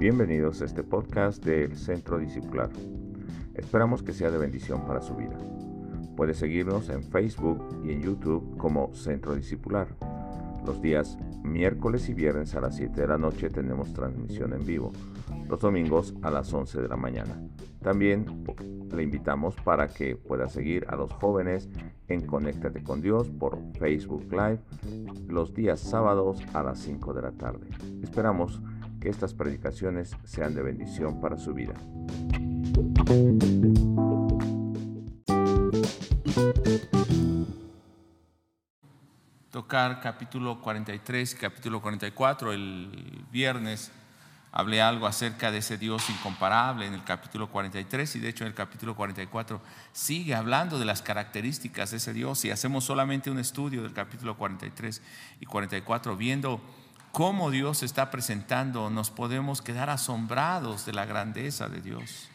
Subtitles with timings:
[0.00, 2.70] Bienvenidos a este podcast del Centro Discipular.
[3.52, 5.36] Esperamos que sea de bendición para su vida.
[6.16, 9.88] Puede seguirnos en Facebook y en YouTube como Centro Discipular.
[10.64, 14.90] Los días miércoles y viernes a las 7 de la noche tenemos transmisión en vivo.
[15.50, 17.38] Los domingos a las 11 de la mañana.
[17.82, 18.24] También
[18.90, 21.68] le invitamos para que pueda seguir a los jóvenes
[22.08, 24.60] en Conéctate con Dios por Facebook Live
[25.28, 27.68] los días sábados a las 5 de la tarde.
[28.02, 28.62] Esperamos
[29.00, 31.74] que estas predicaciones sean de bendición para su vida.
[39.50, 43.90] Tocar capítulo 43 y capítulo 44 el viernes
[44.52, 48.48] hablé algo acerca de ese Dios incomparable en el capítulo 43 y de hecho en
[48.48, 49.60] el capítulo 44
[49.92, 54.36] sigue hablando de las características de ese Dios y hacemos solamente un estudio del capítulo
[54.36, 55.02] 43
[55.40, 56.60] y 44 viendo
[57.12, 62.28] cómo Dios se está presentando, nos podemos quedar asombrados de la grandeza de Dios.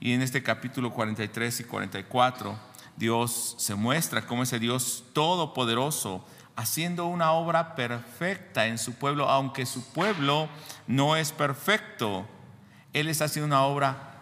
[0.00, 2.58] Y en este capítulo 43 y 44
[2.96, 6.24] Dios se muestra como ese Dios todopoderoso
[6.56, 10.48] haciendo una obra perfecta en su pueblo, aunque su pueblo
[10.86, 12.26] no es perfecto.
[12.92, 14.18] Él está haciendo una obra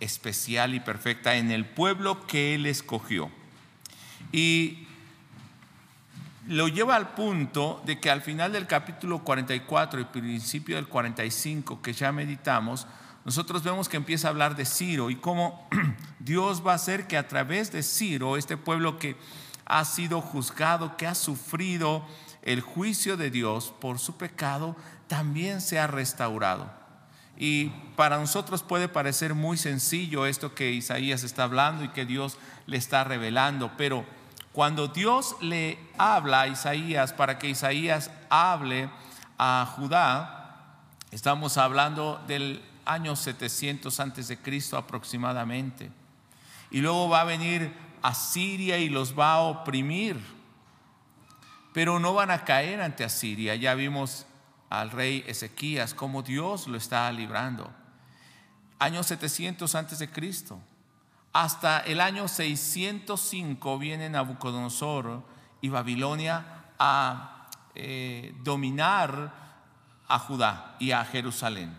[0.00, 3.30] especial y perfecta en el pueblo que Él escogió.
[4.32, 4.81] Y
[6.46, 11.80] lo lleva al punto de que al final del capítulo 44 y principio del 45
[11.80, 12.86] que ya meditamos,
[13.24, 15.68] nosotros vemos que empieza a hablar de Ciro y cómo
[16.18, 19.16] Dios va a hacer que a través de Ciro, este pueblo que
[19.64, 22.04] ha sido juzgado, que ha sufrido
[22.42, 24.74] el juicio de Dios por su pecado,
[25.06, 26.68] también se ha restaurado.
[27.38, 32.36] Y para nosotros puede parecer muy sencillo esto que Isaías está hablando y que Dios
[32.66, 34.04] le está revelando, pero
[34.52, 38.90] cuando Dios le habla a Isaías para que Isaías hable
[39.38, 40.78] a Judá,
[41.10, 45.90] estamos hablando del año 700 antes de Cristo aproximadamente.
[46.70, 50.20] Y luego va a venir Asiria y los va a oprimir.
[51.72, 53.54] Pero no van a caer ante Asiria.
[53.54, 54.26] Ya vimos
[54.68, 57.70] al rey Ezequías cómo Dios lo está librando.
[58.78, 60.60] Año 700 antes de Cristo.
[61.32, 65.22] Hasta el año 605 viene Nabucodonosor
[65.62, 69.32] y Babilonia a eh, dominar
[70.08, 71.74] a Judá y a Jerusalén.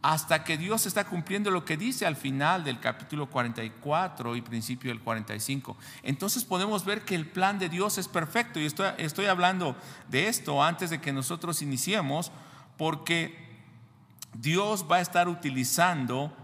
[0.01, 4.91] hasta que Dios está cumpliendo lo que dice al final del capítulo 44 y principio
[4.91, 5.77] del 45.
[6.03, 8.59] Entonces podemos ver que el plan de Dios es perfecto.
[8.59, 9.77] Y estoy, estoy hablando
[10.09, 12.33] de esto antes de que nosotros iniciemos,
[12.77, 13.63] porque
[14.33, 16.35] Dios va a estar utilizando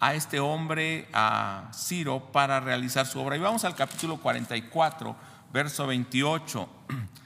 [0.00, 3.36] a este hombre, a Ciro, para realizar su obra.
[3.36, 5.16] Y vamos al capítulo 44,
[5.52, 6.68] verso 28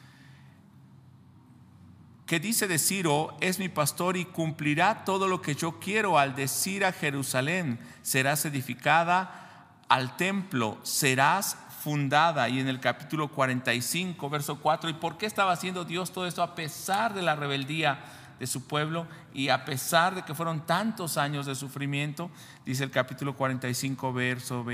[2.27, 6.35] que dice de Ciro, es mi pastor y cumplirá todo lo que yo quiero al
[6.35, 12.49] decir a Jerusalén, serás edificada al templo, serás fundada.
[12.49, 16.43] Y en el capítulo 45, verso 4, ¿y por qué estaba haciendo Dios todo esto
[16.43, 17.99] a pesar de la rebeldía
[18.43, 22.29] de su pueblo y a pesar de que fueron tantos años de sufrimiento?
[22.67, 24.67] Dice el capítulo 45, verso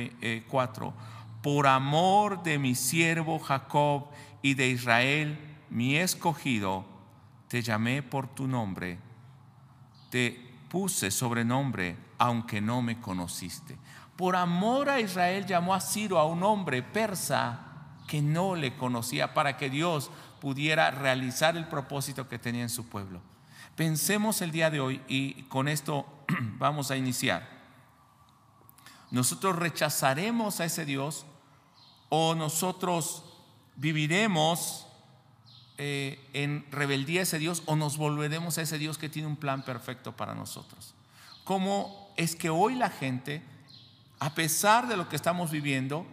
[0.49, 0.95] 4,
[1.43, 4.07] por amor de mi siervo Jacob
[4.41, 5.39] y de Israel,
[5.69, 6.87] mi escogido,
[7.49, 8.97] te llamé por tu nombre,
[10.09, 13.77] te puse sobrenombre, aunque no me conociste.
[14.17, 17.67] Por amor a Israel llamó a Ciro a un hombre persa
[18.07, 20.11] que no le conocía para que Dios
[20.41, 23.21] pudiera realizar el propósito que tenía en su pueblo.
[23.79, 26.05] Pensemos el día de hoy y con esto
[26.59, 27.49] vamos a iniciar.
[29.13, 31.27] Nosotros rechazaremos a ese Dios
[32.09, 33.23] o nosotros
[33.77, 34.89] viviremos
[35.77, 39.37] eh, en rebeldía a ese Dios o nos volveremos a ese Dios que tiene un
[39.37, 40.97] plan perfecto para nosotros.
[41.45, 43.45] ¿Cómo es que hoy la gente
[44.19, 46.05] a pesar de lo que estamos viviendo,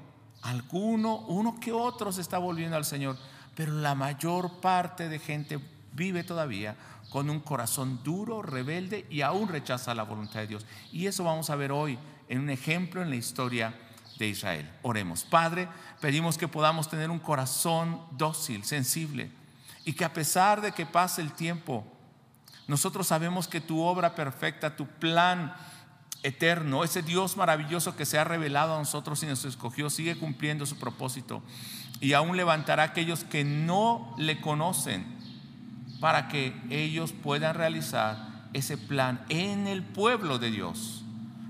[0.44, 3.18] alguno, uno que otro se está volviendo al Señor,
[3.56, 5.60] pero la mayor parte de gente
[5.94, 6.76] vive todavía
[7.10, 10.66] con un corazón duro, rebelde y aún rechaza la voluntad de Dios.
[10.92, 11.98] Y eso vamos a ver hoy
[12.28, 13.74] en un ejemplo en la historia
[14.18, 14.70] de Israel.
[14.82, 15.24] Oremos.
[15.24, 15.68] Padre,
[16.02, 19.32] pedimos que podamos tener un corazón dócil, sensible,
[19.84, 21.86] y que a pesar de que pase el tiempo,
[22.68, 25.56] nosotros sabemos que tu obra perfecta, tu plan
[26.24, 30.66] eterno, ese Dios maravilloso que se ha revelado a nosotros y nos escogió, sigue cumpliendo
[30.66, 31.44] su propósito.
[32.02, 35.15] Y aún levantará a aquellos que no le conocen
[36.00, 41.04] para que ellos puedan realizar ese plan en el pueblo de Dios,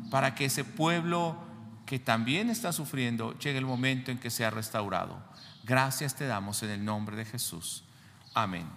[0.10, 1.38] para que ese pueblo
[1.86, 5.18] que también está sufriendo llegue el momento en que sea restaurado.
[5.64, 7.84] Gracias te damos en el nombre de Jesús.
[8.34, 8.68] Amén.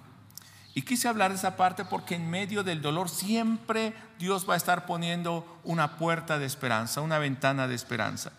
[0.75, 4.57] Y quise hablar de esa parte porque en medio del dolor siempre Dios va a
[4.57, 8.33] estar poniendo una puerta de esperanza, una ventana de esperanza.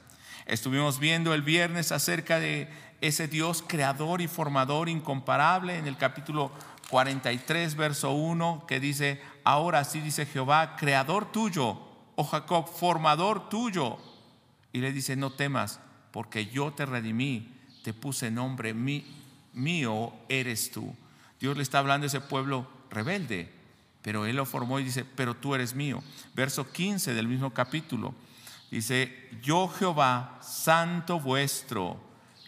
[0.46, 2.70] Estuvimos viendo el viernes acerca de
[3.02, 6.52] ese Dios creador y formador incomparable en el capítulo
[6.90, 11.80] 43, verso 1, que dice, ahora sí dice Jehová, creador tuyo,
[12.16, 13.98] oh Jacob, formador tuyo.
[14.74, 15.80] Y le dice, no temas,
[16.12, 17.54] porque yo te redimí,
[17.84, 18.74] te puse nombre,
[19.54, 20.96] mío eres tú.
[21.40, 23.52] Dios le está hablando a ese pueblo rebelde,
[24.02, 26.04] pero Él lo formó y dice, pero tú eres mío.
[26.34, 28.16] Verso 15 del mismo capítulo.
[28.72, 32.00] Dice, yo Jehová, santo vuestro,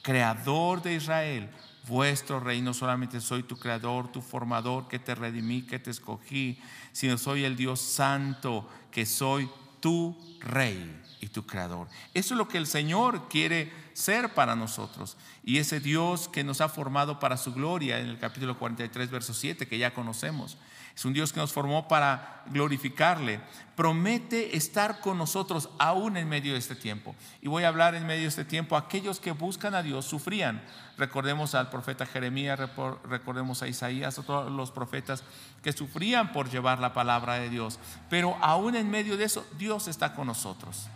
[0.02, 1.50] creador de Israel,
[1.88, 6.60] vuestro rey, no solamente soy tu creador, tu formador, que te redimí, que te escogí,
[6.92, 9.50] sino soy el Dios santo, que soy
[9.80, 11.88] tu rey y tu creador.
[12.14, 15.18] Eso es lo que el Señor quiere ser para nosotros.
[15.44, 19.34] Y ese Dios que nos ha formado para su gloria en el capítulo 43, verso
[19.34, 20.58] 7, que ya conocemos.
[20.96, 23.40] Es un Dios que nos formó para glorificarle.
[23.76, 27.16] Promete estar con nosotros aún en medio de este tiempo.
[27.42, 28.76] Y voy a hablar en medio de este tiempo.
[28.76, 30.62] Aquellos que buscan a Dios sufrían.
[30.98, 32.60] Recordemos al profeta Jeremías,
[33.06, 35.24] recordemos a Isaías, a todos los profetas
[35.64, 37.80] que sufrían por llevar la palabra de Dios.
[38.10, 40.88] Pero aún en medio de eso, Dios está con nosotros.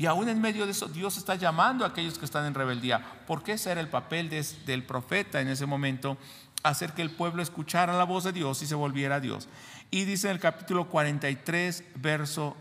[0.00, 3.04] Y aún en medio de eso, Dios está llamando a aquellos que están en rebeldía.
[3.26, 6.16] Porque ese era el papel del profeta en ese momento,
[6.62, 9.48] hacer que el pueblo escuchara la voz de Dios y se volviera a Dios.
[9.90, 12.56] Y dice en el capítulo 43, verso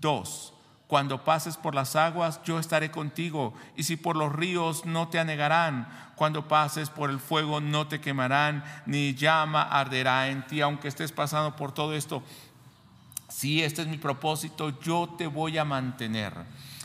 [0.00, 0.54] 2,
[0.86, 5.20] cuando pases por las aguas, yo estaré contigo, y si por los ríos no te
[5.20, 10.88] anegarán, cuando pases por el fuego no te quemarán, ni llama arderá en ti, aunque
[10.88, 12.24] estés pasando por todo esto,
[13.28, 16.34] si este es mi propósito, yo te voy a mantener.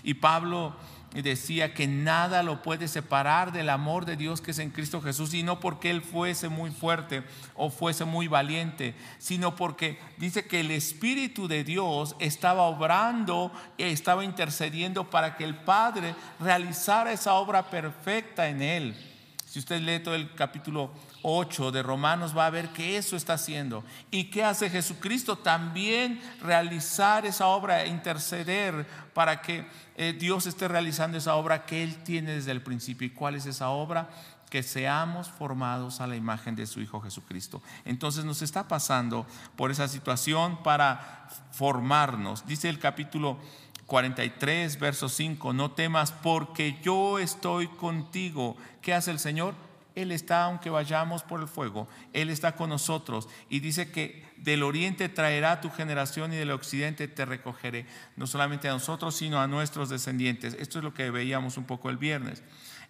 [0.03, 0.75] Y Pablo
[1.21, 5.33] decía que nada lo puede separar del amor de Dios que es en Cristo Jesús,
[5.33, 7.23] y no porque él fuese muy fuerte
[7.55, 14.23] o fuese muy valiente, sino porque dice que el Espíritu de Dios estaba obrando, estaba
[14.23, 19.14] intercediendo para que el Padre realizara esa obra perfecta en él.
[19.55, 20.91] Si usted lee todo el capítulo
[21.21, 23.85] 8 de Romanos va a ver que eso está haciendo.
[24.11, 25.37] ¿Y qué hace Jesucristo?
[25.37, 29.65] También realizar esa obra, interceder para que
[29.95, 33.07] eh, Dios esté realizando esa obra que Él tiene desde el principio.
[33.07, 34.09] ¿Y cuál es esa obra?
[34.49, 37.63] Que seamos formados a la imagen de su Hijo Jesucristo.
[37.85, 39.25] Entonces nos está pasando
[39.55, 42.45] por esa situación para formarnos.
[42.45, 43.37] Dice el capítulo
[43.85, 48.57] 43, verso 5, no temas porque yo estoy contigo.
[48.81, 49.53] ¿Qué hace el Señor?
[49.95, 54.63] Él está, aunque vayamos por el fuego, Él está con nosotros y dice que del
[54.63, 57.85] oriente traerá tu generación y del occidente te recogeré,
[58.17, 60.53] no solamente a nosotros, sino a nuestros descendientes.
[60.59, 62.43] Esto es lo que veíamos un poco el viernes.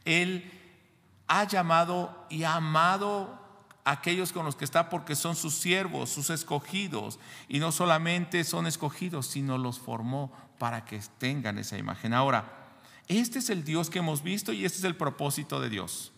[0.04, 0.52] Él
[1.28, 3.45] ha llamado y ha amado
[3.86, 8.68] aquellos con los que está porque son sus siervos, sus escogidos, y no solamente son
[8.68, 12.13] escogidos, sino los formó para que tengan esa imagen.
[12.13, 12.51] Ahora,
[13.08, 16.12] este es el Dios que hemos visto y este es el propósito de Dios.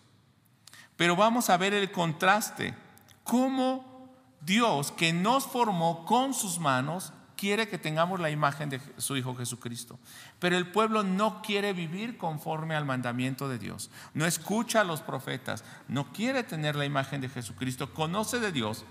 [0.96, 2.74] Pero vamos a ver el contraste.
[3.22, 4.08] Cómo
[4.40, 9.34] Dios que nos formó con sus manos quiere que tengamos la imagen de su Hijo
[9.36, 9.98] Jesucristo.
[10.40, 13.90] Pero el pueblo no quiere vivir conforme al mandamiento de Dios.
[14.12, 15.62] No escucha a los profetas.
[15.86, 17.94] No quiere tener la imagen de Jesucristo.
[17.94, 18.84] Conoce de Dios,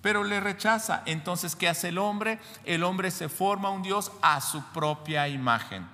[0.00, 1.02] pero le rechaza.
[1.04, 2.38] Entonces, ¿qué hace el hombre?
[2.64, 5.84] El hombre se forma un Dios a su propia imagen.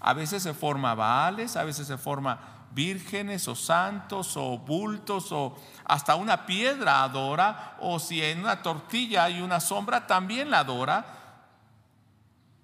[0.00, 5.56] A veces se forma Baales, a veces se forma vírgenes o santos o bultos o
[5.84, 11.06] hasta una piedra adora o si en una tortilla hay una sombra también la adora.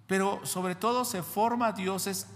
[0.07, 2.27] Pero sobre todo se forma dioses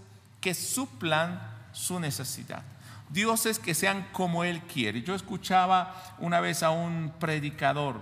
[0.40, 1.40] que suplan
[1.72, 2.62] su necesidad.
[3.08, 5.02] Dioses que sean como Él quiere.
[5.02, 8.00] Yo escuchaba una vez a un predicador,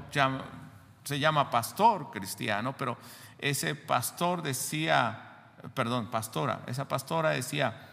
[1.04, 2.96] se llama pastor cristiano, pero
[3.38, 5.30] ese pastor decía
[5.74, 7.88] perdón, pastora, esa pastora decía,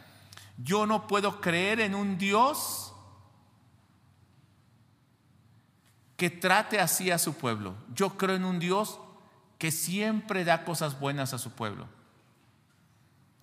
[0.63, 2.93] yo no puedo creer en un Dios
[6.17, 7.75] que trate así a su pueblo.
[7.93, 8.99] Yo creo en un Dios
[9.57, 11.87] que siempre da cosas buenas a su pueblo.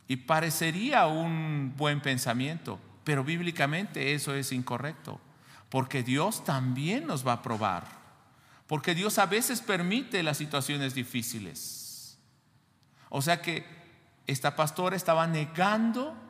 [0.08, 5.18] Y parecería un buen pensamiento, pero bíblicamente eso es incorrecto,
[5.70, 7.86] porque Dios también nos va a probar,
[8.66, 12.18] porque Dios a veces permite las situaciones difíciles.
[13.08, 13.66] O sea que
[14.26, 16.25] esta pastora estaba negando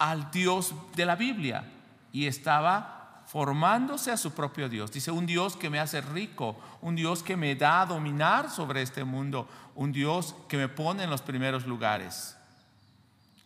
[0.00, 1.62] al Dios de la Biblia
[2.10, 4.90] y estaba formándose a su propio Dios.
[4.90, 8.82] Dice, un Dios que me hace rico, un Dios que me da a dominar sobre
[8.82, 12.36] este mundo, un Dios que me pone en los primeros lugares.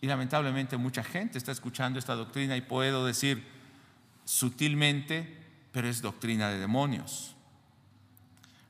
[0.01, 3.45] Y lamentablemente mucha gente está escuchando esta doctrina y puedo decir
[4.23, 7.35] sutilmente, pero es doctrina de demonios.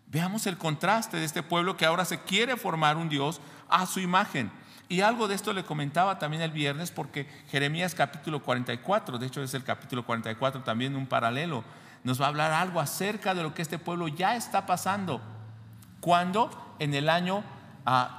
[0.07, 3.39] Veamos el contraste de este pueblo que ahora se quiere formar un Dios
[3.69, 4.51] a su imagen.
[4.87, 9.41] Y algo de esto le comentaba también el viernes porque Jeremías capítulo 44, de hecho
[9.41, 11.63] es el capítulo 44 también un paralelo,
[12.03, 15.21] nos va a hablar algo acerca de lo que este pueblo ya está pasando.
[16.01, 17.43] Cuando en el año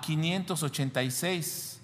[0.03, 1.81] 586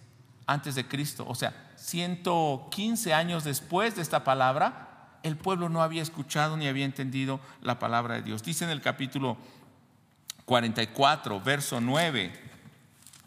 [0.46, 5.80] ah, antes de Cristo, o sea, 115 años después de esta palabra, el pueblo no
[5.80, 8.42] había escuchado ni había entendido la palabra de Dios.
[8.42, 9.36] Dice en el capítulo
[10.44, 12.32] 44, verso 9,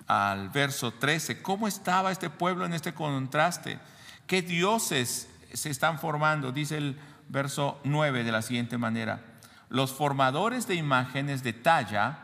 [0.07, 1.41] al verso 13.
[1.41, 3.79] ¿Cómo estaba este pueblo en este contraste?
[4.27, 6.51] ¿Qué dioses se están formando?
[6.51, 9.21] Dice el verso 9 de la siguiente manera.
[9.69, 12.19] Los formadores de imágenes de talla,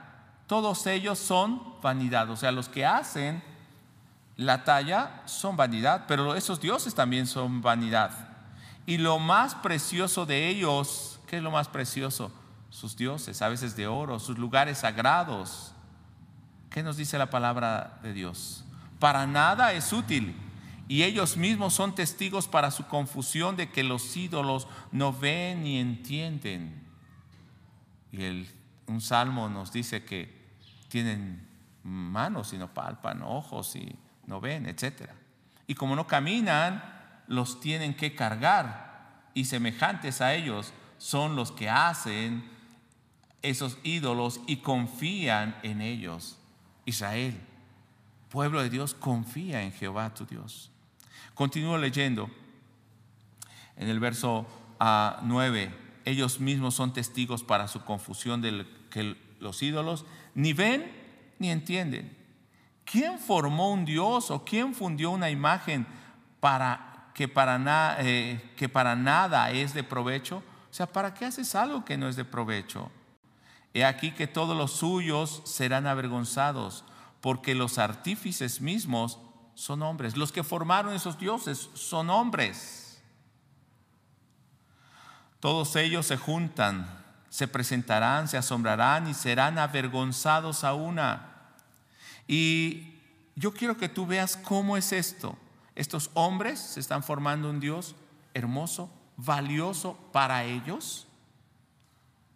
[0.47, 2.29] todos ellos son vanidad.
[2.29, 3.43] O sea, los que hacen
[4.37, 8.11] la talla son vanidad, pero esos dioses también son vanidad.
[8.85, 12.31] Y lo más precioso de ellos, ¿qué es lo más precioso?
[12.69, 15.73] Sus dioses, a veces de oro, sus lugares sagrados
[16.71, 18.63] ¿Qué nos dice la palabra de Dios?
[18.97, 20.35] Para nada es útil.
[20.87, 25.79] Y ellos mismos son testigos para su confusión de que los ídolos no ven ni
[25.79, 26.81] entienden.
[28.11, 28.49] Y el,
[28.87, 30.49] un salmo nos dice que
[30.87, 31.45] tienen
[31.83, 35.09] manos y no palpan, ojos y no ven, etc.
[35.67, 36.83] Y como no caminan,
[37.27, 39.29] los tienen que cargar.
[39.33, 42.49] Y semejantes a ellos son los que hacen
[43.41, 46.37] esos ídolos y confían en ellos.
[46.85, 47.39] Israel,
[48.29, 50.71] pueblo de Dios, confía en Jehová tu Dios.
[51.33, 52.29] Continúo leyendo
[53.77, 54.47] en el verso
[54.79, 55.71] 9.
[55.71, 60.91] Ah, ellos mismos son testigos para su confusión de que los ídolos ni ven
[61.39, 62.17] ni entienden.
[62.85, 65.85] ¿Quién formó un Dios o quién fundió una imagen
[66.39, 70.43] para que para, eh, que para nada es de provecho?
[70.69, 72.91] O sea, ¿para qué haces algo que no es de provecho?
[73.73, 76.83] He aquí que todos los suyos serán avergonzados,
[77.21, 79.19] porque los artífices mismos
[79.55, 80.17] son hombres.
[80.17, 83.01] Los que formaron esos dioses son hombres.
[85.39, 91.53] Todos ellos se juntan, se presentarán, se asombrarán y serán avergonzados a una.
[92.27, 92.95] Y
[93.35, 95.37] yo quiero que tú veas cómo es esto.
[95.75, 97.95] Estos hombres se están formando un Dios
[98.33, 101.07] hermoso, valioso para ellos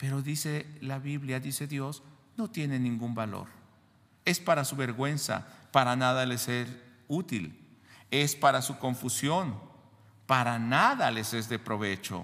[0.06, 2.04] pero dice la Biblia, dice Dios,
[2.38, 3.48] no tiene ningún valor.
[4.24, 6.68] Es para su vergüenza, para nada les es
[7.08, 7.60] útil.
[8.12, 9.60] Es para su confusión,
[10.28, 12.24] para nada les es de provecho.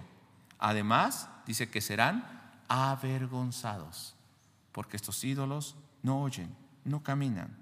[0.59, 4.13] Además, dice que serán avergonzados,
[4.73, 7.57] porque estos ídolos no oyen, no caminan.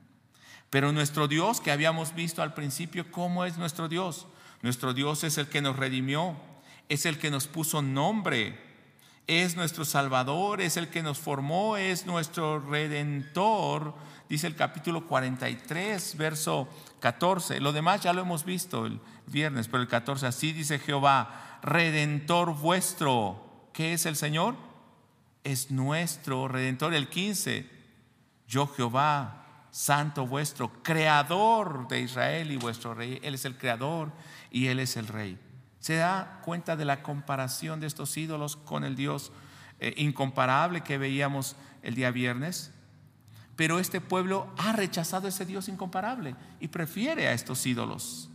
[0.69, 4.27] Pero nuestro Dios, que habíamos visto al principio, ¿cómo es nuestro Dios?
[4.63, 6.35] Nuestro Dios es el que nos redimió,
[6.89, 8.67] es el que nos puso nombre
[9.29, 13.93] es nuestro Salvador, es el que nos formó, es nuestro Redentor,
[14.27, 16.67] dice el capítulo 43, verso
[16.99, 17.59] 14.
[17.59, 22.55] Lo demás ya lo hemos visto el viernes, pero el 14, así dice Jehová, Redentor
[22.55, 23.69] vuestro.
[23.71, 24.55] ¿Qué es el Señor?
[25.43, 26.95] Es nuestro Redentor.
[26.95, 27.69] El 15,
[28.47, 33.19] yo Jehová, Santo vuestro, Creador de Israel y vuestro Rey.
[33.21, 34.11] Él es el Creador
[34.49, 35.37] y Él es el Rey.
[35.79, 39.31] ¿Se da cuenta de la comparación de estos ídolos con el Dios
[39.79, 42.71] eh, incomparable que veíamos el día viernes?
[43.55, 48.29] Pero este pueblo ha rechazado ese Dios incomparable y prefiere a estos ídolos.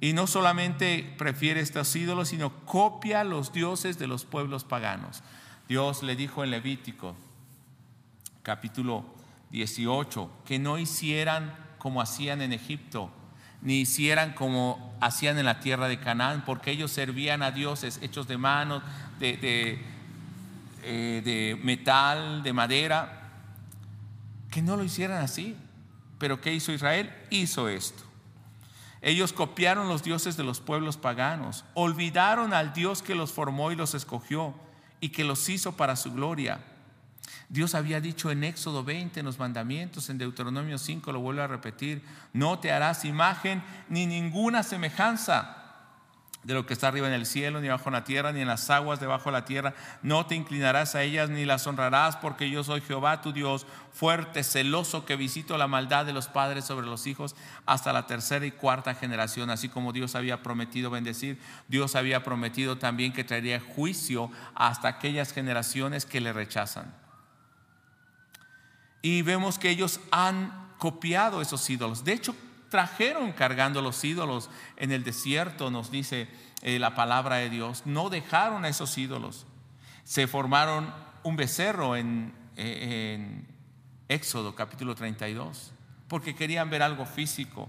[0.00, 5.22] Y no solamente prefiere estos ídolos, sino copia los dioses de los pueblos paganos.
[5.68, 7.16] Dios le dijo en Levítico,
[8.42, 9.04] capítulo
[9.50, 13.10] 18, que no hicieran como hacían en Egipto,
[13.60, 18.28] ni hicieran como hacían en la tierra de Canaán, porque ellos servían a dioses hechos
[18.28, 18.82] de manos,
[19.18, 19.80] de,
[20.82, 23.30] eh, de, metal, de madera,
[24.50, 25.56] que no lo hicieran así.
[26.18, 27.12] Pero ¿qué hizo Israel?
[27.30, 28.02] Hizo esto.
[29.00, 33.76] Ellos copiaron los dioses de los pueblos paganos, olvidaron al Dios que los formó y
[33.76, 34.54] los escogió
[35.00, 36.60] y que los hizo para su gloria.
[37.48, 41.46] Dios había dicho en Éxodo 20, en los mandamientos, en Deuteronomio 5, lo vuelvo a
[41.46, 42.02] repetir,
[42.34, 45.58] no te harás imagen ni ninguna semejanza
[46.44, 48.70] de lo que está arriba en el cielo, ni bajo la tierra, ni en las
[48.70, 49.74] aguas debajo de la tierra.
[50.02, 54.44] No te inclinarás a ellas ni las honrarás, porque yo soy Jehová tu Dios, fuerte,
[54.44, 57.34] celoso, que visito la maldad de los padres sobre los hijos
[57.66, 59.50] hasta la tercera y cuarta generación.
[59.50, 65.32] Así como Dios había prometido bendecir, Dios había prometido también que traería juicio hasta aquellas
[65.32, 67.07] generaciones que le rechazan.
[69.02, 72.04] Y vemos que ellos han copiado esos ídolos.
[72.04, 72.34] De hecho,
[72.68, 76.28] trajeron cargando los ídolos en el desierto, nos dice
[76.62, 77.82] eh, la palabra de Dios.
[77.84, 79.46] No dejaron a esos ídolos.
[80.04, 83.46] Se formaron un becerro en, eh, en
[84.08, 85.72] Éxodo capítulo 32,
[86.08, 87.68] porque querían ver algo físico.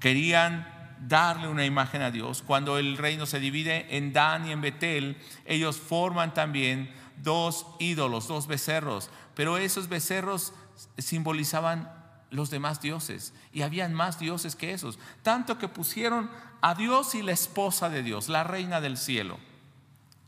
[0.00, 2.42] Querían darle una imagen a Dios.
[2.44, 6.90] Cuando el reino se divide en Dan y en Betel, ellos forman también
[7.22, 10.52] dos ídolos, dos becerros, pero esos becerros
[10.96, 11.88] simbolizaban
[12.28, 13.32] los demás dioses.
[13.52, 14.98] Y habían más dioses que esos.
[15.22, 16.28] Tanto que pusieron
[16.60, 19.38] a Dios y la esposa de Dios, la reina del cielo.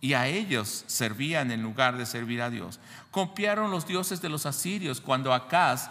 [0.00, 2.78] Y a ellos servían en lugar de servir a Dios.
[3.10, 5.90] Copiaron los dioses de los asirios cuando Acaz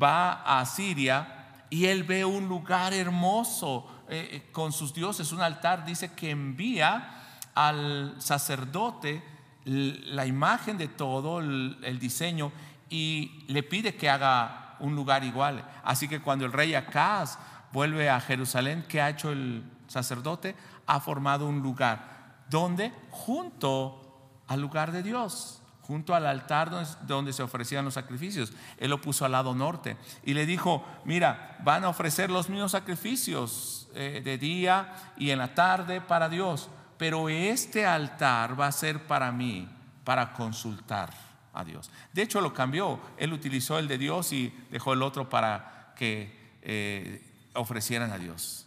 [0.00, 5.40] va a Asiria y él ve un lugar hermoso eh, eh, con sus dioses, un
[5.40, 5.84] altar.
[5.84, 9.31] Dice que envía al sacerdote
[9.64, 12.52] la imagen de todo, el diseño,
[12.90, 15.64] y le pide que haga un lugar igual.
[15.82, 17.38] Así que cuando el rey Acaz
[17.72, 20.54] vuelve a Jerusalén, ¿qué ha hecho el sacerdote?
[20.86, 22.42] Ha formado un lugar.
[22.50, 22.92] ¿Dónde?
[23.10, 26.70] Junto al lugar de Dios, junto al altar
[27.06, 28.52] donde, se ofrecían los sacrificios.
[28.76, 32.72] Él lo puso al lado norte y le dijo, mira, van a ofrecer los mismos
[32.72, 36.68] sacrificios eh, de día y en la tarde para Dios,
[37.02, 39.68] pero este altar va a ser para mí,
[40.04, 41.12] para consultar
[41.52, 41.90] a Dios.
[42.12, 43.00] De hecho, lo cambió.
[43.16, 47.20] Él utilizó el de Dios y dejó el otro para que eh,
[47.54, 48.66] ofrecieran a Dios.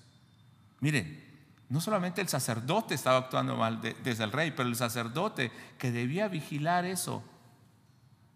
[0.81, 1.23] Miren,
[1.69, 6.27] no solamente el sacerdote estaba actuando mal desde el rey, pero el sacerdote que debía
[6.27, 7.23] vigilar eso,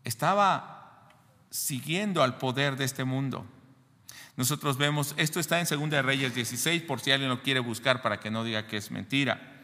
[0.06, 1.10] estaba
[1.50, 3.46] siguiendo al poder de este mundo.
[4.38, 8.22] Nosotros vemos, esto está en 2 Reyes 16, por si alguien lo quiere buscar para
[8.22, 9.59] que no diga que es mentira.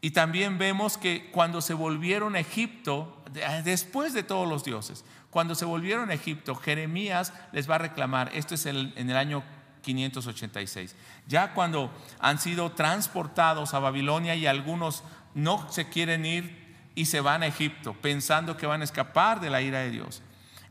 [0.00, 3.22] Y también vemos que cuando se volvieron a Egipto,
[3.64, 8.30] después de todos los dioses, cuando se volvieron a Egipto, Jeremías les va a reclamar,
[8.34, 9.44] esto es en el año
[9.82, 17.06] 586, ya cuando han sido transportados a Babilonia y algunos no se quieren ir y
[17.06, 20.22] se van a Egipto pensando que van a escapar de la ira de Dios.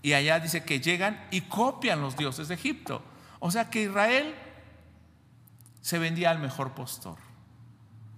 [0.01, 3.03] Y allá dice que llegan y copian los dioses de Egipto.
[3.39, 4.33] O sea que Israel
[5.81, 7.28] se vendía al mejor postor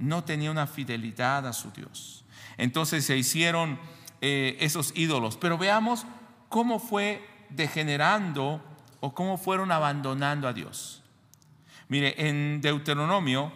[0.01, 2.25] no tenía una fidelidad a su Dios.
[2.57, 3.79] Entonces se hicieron
[4.19, 5.37] eh, esos ídolos.
[5.37, 6.05] Pero veamos
[6.49, 8.63] cómo fue degenerando
[8.99, 11.01] o cómo fueron abandonando a Dios.
[11.87, 13.51] Mire, en Deuteronomio,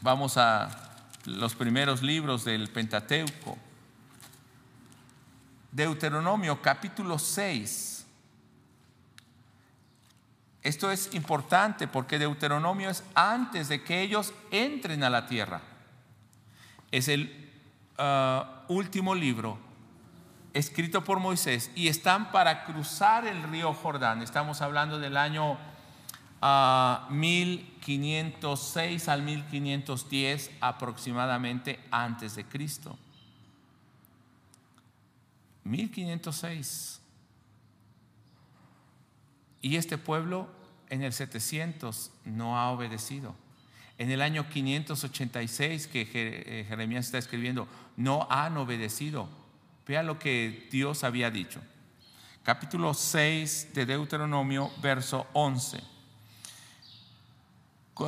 [0.00, 3.58] vamos a los primeros libros del Pentateuco.
[5.72, 7.95] Deuteronomio capítulo 6
[10.66, 15.60] esto es importante porque Deuteronomio es antes de que ellos entren a la tierra.
[16.90, 17.52] Es el
[17.98, 19.58] ah, último libro
[20.54, 24.22] escrito por Moisés y están para cruzar el río Jordán.
[24.22, 25.56] Estamos hablando del año
[27.10, 32.98] 1506 ah, al 1510 aproximadamente antes de Cristo.
[35.62, 37.00] 1506.
[39.62, 40.55] Y este pueblo
[40.90, 43.34] en el 700 no ha obedecido.
[43.98, 49.28] En el año 586 que eh, Jeremías está escribiendo, no han obedecido.
[49.86, 51.60] Vea lo que Dios había dicho.
[52.42, 55.80] Capítulo 6 de Deuteronomio, verso 11.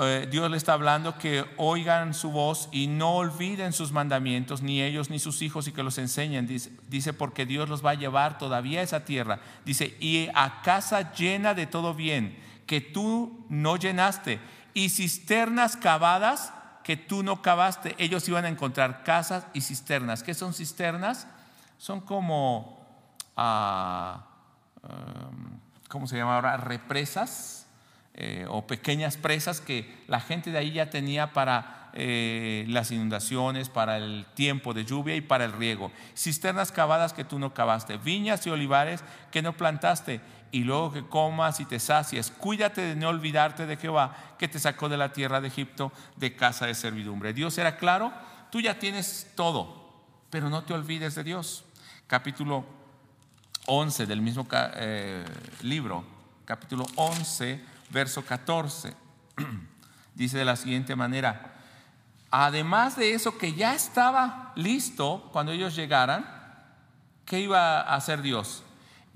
[0.01, 4.83] Eh, Dios le está hablando que oigan su voz y no olviden sus mandamientos, ni
[4.83, 6.47] ellos ni sus hijos, y que los enseñen.
[6.47, 9.41] Dice, dice, porque Dios los va a llevar todavía a esa tierra.
[9.64, 12.37] Dice, y a casa llena de todo bien,
[12.68, 14.38] que tú no llenaste,
[14.74, 16.52] y cisternas cavadas
[16.85, 17.96] que tú no cavaste.
[17.98, 20.22] Ellos iban a encontrar casas y cisternas.
[20.22, 21.26] ¿Qué son cisternas?
[21.78, 22.87] Son como,
[23.37, 24.26] ah,
[24.83, 26.57] um, ¿cómo se llama ahora?
[26.59, 27.66] Represas
[28.14, 33.68] eh, o pequeñas presas que la gente de ahí ya tenía para eh, las inundaciones,
[33.68, 35.90] para el tiempo de lluvia y para el riego.
[36.16, 41.06] Cisternas cavadas que tú no cavaste, viñas y olivares que no plantaste, y luego que
[41.06, 42.30] comas y te sacies.
[42.30, 46.34] Cuídate de no olvidarte de Jehová, que te sacó de la tierra de Egipto, de
[46.34, 47.32] casa de servidumbre.
[47.32, 48.12] Dios era claro,
[48.50, 49.92] tú ya tienes todo,
[50.30, 51.64] pero no te olvides de Dios.
[52.06, 52.64] Capítulo
[53.66, 55.24] 11 del mismo eh,
[55.62, 56.04] libro,
[56.44, 58.94] capítulo 11, verso 14,
[60.14, 61.54] dice de la siguiente manera,
[62.30, 66.24] además de eso que ya estaba listo cuando ellos llegaran,
[67.26, 68.64] ¿qué iba a hacer Dios?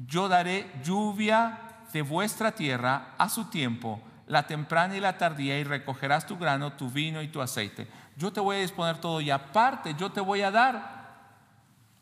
[0.07, 1.59] Yo daré lluvia
[1.93, 6.73] de vuestra tierra a su tiempo, la temprana y la tardía, y recogerás tu grano,
[6.73, 7.87] tu vino y tu aceite.
[8.17, 11.03] Yo te voy a disponer todo y aparte yo te voy a dar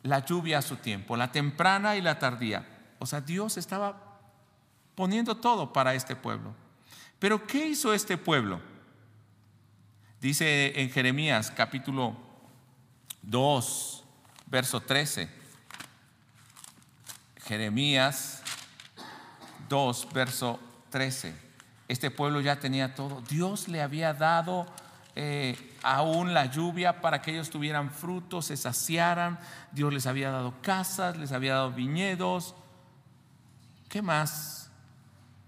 [0.02, 2.66] la lluvia a su tiempo, la temprana y la tardía.
[2.98, 4.18] O sea, Dios estaba
[4.94, 6.54] poniendo todo para este pueblo.
[7.18, 8.60] Pero ¿qué hizo este pueblo?
[10.20, 12.16] Dice en Jeremías capítulo
[13.22, 14.04] 2,
[14.46, 15.39] verso 13.
[17.50, 18.44] Jeremías
[19.68, 20.60] 2, verso
[20.90, 21.34] 13.
[21.88, 23.22] Este pueblo ya tenía todo.
[23.22, 24.66] Dios le había dado
[25.16, 29.40] eh, aún la lluvia para que ellos tuvieran frutos, se saciaran.
[29.72, 32.54] Dios les había dado casas, les había dado viñedos.
[33.88, 34.70] ¿Qué más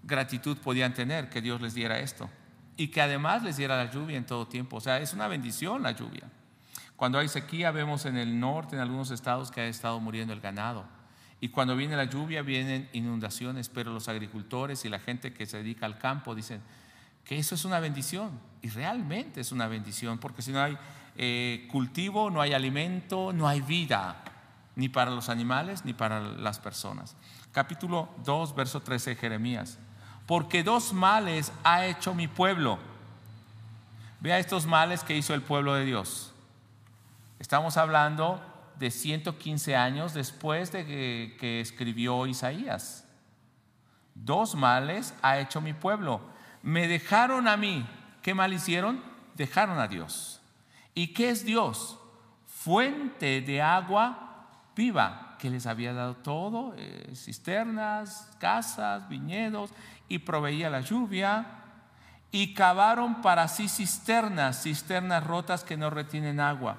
[0.03, 2.29] gratitud podían tener que Dios les diera esto?
[2.77, 4.79] Y que además les diera la lluvia en todo tiempo.
[4.79, 6.25] O sea, es una bendición la lluvia.
[6.97, 10.41] Cuando hay sequía, vemos en el norte, en algunos estados, que ha estado muriendo el
[10.41, 11.01] ganado.
[11.43, 15.57] Y cuando viene la lluvia, vienen inundaciones, pero los agricultores y la gente que se
[15.57, 16.63] dedica al campo dicen,
[17.25, 18.31] que eso es una bendición
[18.63, 20.79] y realmente es una bendición porque si no hay
[21.17, 24.23] eh, cultivo, no hay alimento, no hay vida,
[24.77, 27.17] ni para los animales ni para las personas.
[27.51, 29.81] Capítulo 2, verso 13 de Jeremías.
[30.29, 32.79] Porque dos males ha hecho mi pueblo.
[34.21, 36.33] Vea estos males que hizo el pueblo de Dios.
[37.41, 38.41] Estamos hablando
[38.83, 43.09] de 115 años después de que, escribió Isaías.
[44.15, 46.21] Dos males ha hecho mi pueblo
[46.63, 47.87] me dejaron a mí.
[48.23, 49.03] ¿Qué mal hicieron?
[49.35, 50.41] Dejaron a Dios.
[50.95, 51.99] ¿Y qué es Dios?
[52.47, 59.71] Fuente de agua viva, que les había dado todo, eh, cisternas, casas, viñedos,
[60.09, 61.47] y proveía la lluvia.
[62.31, 66.79] Y cavaron para sí cisternas, cisternas rotas que no retienen agua.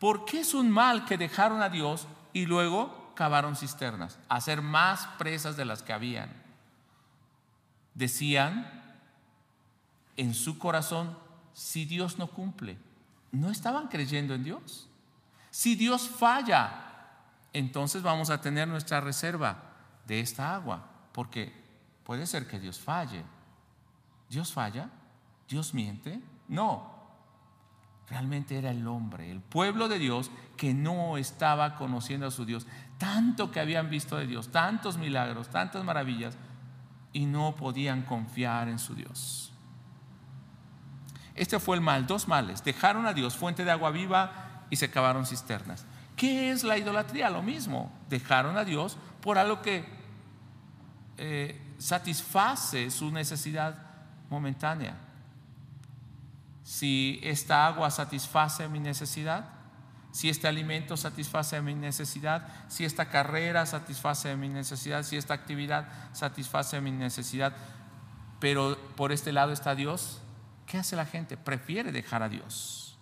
[0.00, 4.18] ¿Por qué es un mal que dejaron a Dios y luego cavaron cisternas?
[4.30, 6.32] Hacer más presas de las que habían.
[7.94, 8.96] Decían
[10.16, 11.16] en su corazón
[11.52, 12.78] si Dios no cumple.
[13.30, 14.88] No estaban creyendo en Dios.
[15.50, 16.72] Si Dios falla,
[17.52, 19.62] entonces vamos a tener nuestra reserva
[20.06, 20.82] de esta agua,
[21.12, 21.52] porque
[22.04, 23.22] puede ser que Dios falle.
[24.30, 24.88] ¿Dios falla?
[25.46, 26.20] ¿Dios miente?
[26.48, 26.99] No.
[28.10, 32.66] Realmente era el hombre, el pueblo de Dios que no estaba conociendo a su Dios,
[32.98, 36.36] tanto que habían visto de Dios, tantos milagros, tantas maravillas,
[37.12, 39.52] y no podían confiar en su Dios.
[41.36, 42.64] Este fue el mal, dos males.
[42.64, 45.86] Dejaron a Dios, fuente de agua viva, y se cavaron cisternas.
[46.16, 47.30] ¿Qué es la idolatría?
[47.30, 47.92] Lo mismo.
[48.08, 49.84] Dejaron a Dios por algo que
[51.16, 53.74] eh, satisface su necesidad
[54.28, 54.96] momentánea.
[56.70, 59.44] Si esta agua satisface mi necesidad,
[60.12, 65.88] si este alimento satisface mi necesidad, si esta carrera satisface mi necesidad, si esta actividad
[66.12, 67.56] satisface mi necesidad,
[68.38, 70.22] pero por este lado está Dios,
[70.70, 71.36] ¿Qué hace la gente?
[71.36, 72.96] Prefiere dejar a Dios.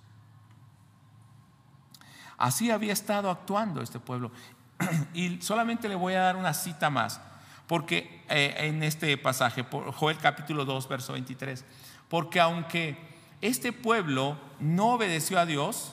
[2.39, 4.33] Así había estado actuando este pueblo.
[5.13, 7.21] Y solamente le voy a dar una cita más,
[7.67, 11.63] porque eh, en este pasaje, Joel capítulo 2, verso 23,
[12.09, 12.97] porque aunque
[13.41, 15.93] este pueblo no obedeció a Dios,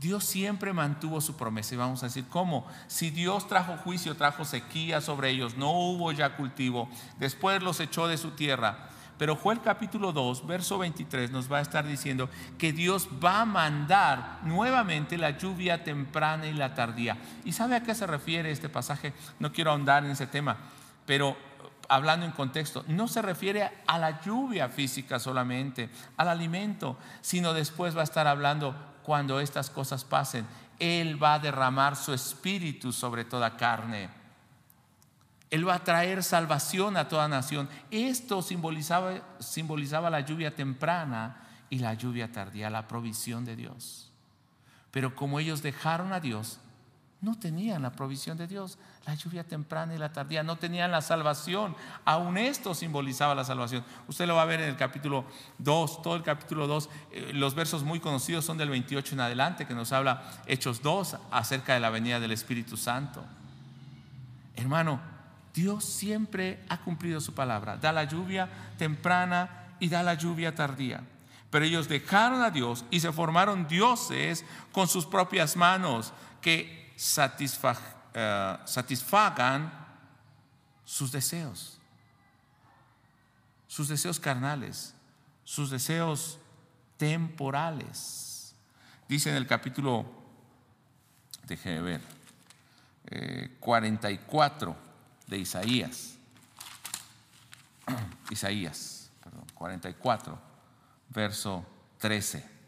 [0.00, 1.74] Dios siempre mantuvo su promesa.
[1.74, 2.66] Y vamos a decir, ¿cómo?
[2.88, 8.08] Si Dios trajo juicio, trajo sequía sobre ellos, no hubo ya cultivo, después los echó
[8.08, 8.88] de su tierra,
[9.22, 13.44] pero Joel capítulo 2, verso 23 nos va a estar diciendo que Dios va a
[13.44, 17.16] mandar nuevamente la lluvia temprana y la tardía.
[17.44, 19.12] ¿Y sabe a qué se refiere este pasaje?
[19.38, 20.56] No quiero ahondar en ese tema,
[21.06, 21.36] pero
[21.94, 27.96] hablando en contexto, no se refiere a la lluvia física solamente, al alimento, sino después
[27.96, 30.46] va a estar hablando cuando estas cosas pasen.
[30.78, 34.22] Él va a derramar su espíritu sobre toda carne
[35.52, 37.68] él va a traer salvación a toda nación.
[37.90, 44.10] Esto simbolizaba, simbolizaba la lluvia temprana y la lluvia tardía, la provisión de Dios.
[44.90, 46.58] Pero como ellos dejaron a Dios,
[47.20, 51.02] no tenían la provisión de Dios, la lluvia temprana y la tardía, no tenían la
[51.02, 51.74] salvación.
[52.04, 53.84] Aún esto simbolizaba la salvación.
[54.06, 55.24] Usted lo va a ver en el capítulo
[55.58, 59.66] 2, todo el capítulo 2, eh, los versos muy conocidos son del 28 en adelante,
[59.66, 63.24] que nos habla Hechos 2 acerca de la venida del Espíritu Santo.
[64.54, 65.00] Hermano,
[65.52, 71.02] Dios siempre ha cumplido su palabra, da la lluvia temprana y da la lluvia tardía.
[71.50, 76.94] Pero ellos dejaron a Dios y se formaron dioses con sus propias manos que
[78.14, 79.72] eh, satisfagan
[80.84, 81.78] sus deseos,
[83.66, 84.94] sus deseos carnales,
[85.44, 86.38] sus deseos
[86.96, 88.54] temporales.
[89.08, 90.06] Dice en el capítulo,
[91.46, 92.00] déjeme ver,
[93.60, 94.74] 44 eh,
[95.26, 96.14] de Isaías,
[98.30, 100.38] Isaías, perdón, 44,
[101.10, 101.66] verso
[101.98, 102.61] 13.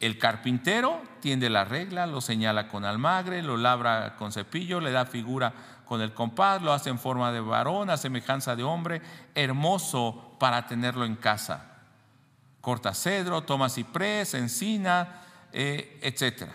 [0.00, 5.04] El carpintero tiende la regla, lo señala con almagre, lo labra con cepillo, le da
[5.04, 5.52] figura
[5.84, 9.02] con el compás, lo hace en forma de varón, a semejanza de hombre,
[9.34, 11.82] hermoso para tenerlo en casa.
[12.62, 15.20] Corta cedro, toma ciprés, encina,
[15.52, 16.50] eh, etc.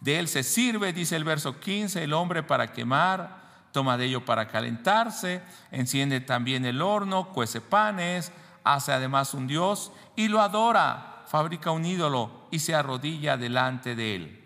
[0.00, 4.24] De él se sirve, dice el verso 15, el hombre para quemar, toma de ello
[4.24, 8.32] para calentarse, enciende también el horno, cuece panes,
[8.64, 14.16] hace además un dios y lo adora fabrica un ídolo y se arrodilla delante de
[14.16, 14.44] él.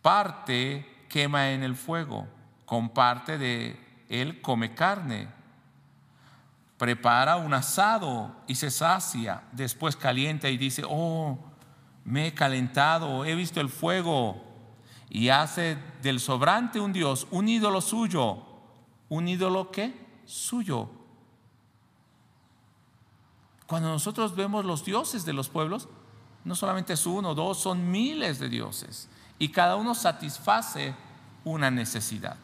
[0.00, 2.28] Parte quema en el fuego,
[2.64, 3.76] con parte de
[4.08, 5.26] él come carne.
[6.76, 11.36] Prepara un asado y se sacia, después calienta y dice, oh,
[12.04, 14.40] me he calentado, he visto el fuego,
[15.10, 18.38] y hace del sobrante un Dios, un ídolo suyo,
[19.08, 21.03] un ídolo que suyo
[23.66, 25.88] cuando nosotros vemos los dioses de los pueblos,
[26.44, 29.08] no solamente es uno, dos, son miles de dioses.
[29.38, 30.94] Y cada uno satisface
[31.44, 32.36] una necesidad.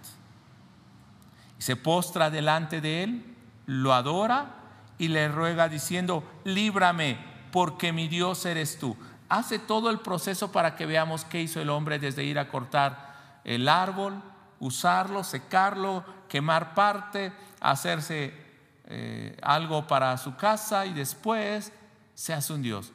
[1.59, 4.55] Se postra delante de él, lo adora
[4.99, 7.19] y le ruega diciendo, líbrame,
[7.53, 8.97] porque mi Dios eres tú.
[9.29, 13.41] Hace todo el proceso para que veamos qué hizo el hombre desde ir a cortar
[13.45, 14.23] el árbol,
[14.59, 18.50] usarlo, secarlo, quemar parte, hacerse
[18.93, 21.73] eh, algo para su casa y después
[22.15, 22.93] se hace un Dios.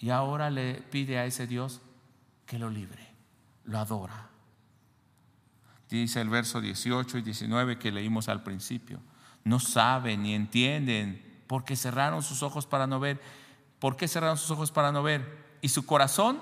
[0.00, 1.80] Y ahora le pide a ese Dios
[2.44, 3.06] que lo libre,
[3.64, 4.28] lo adora.
[5.88, 8.98] Dice el verso 18 y 19 que leímos al principio.
[9.44, 13.20] No saben ni entienden porque cerraron sus ojos para no ver.
[13.78, 15.56] ¿Por qué cerraron sus ojos para no ver?
[15.60, 16.40] Y su corazón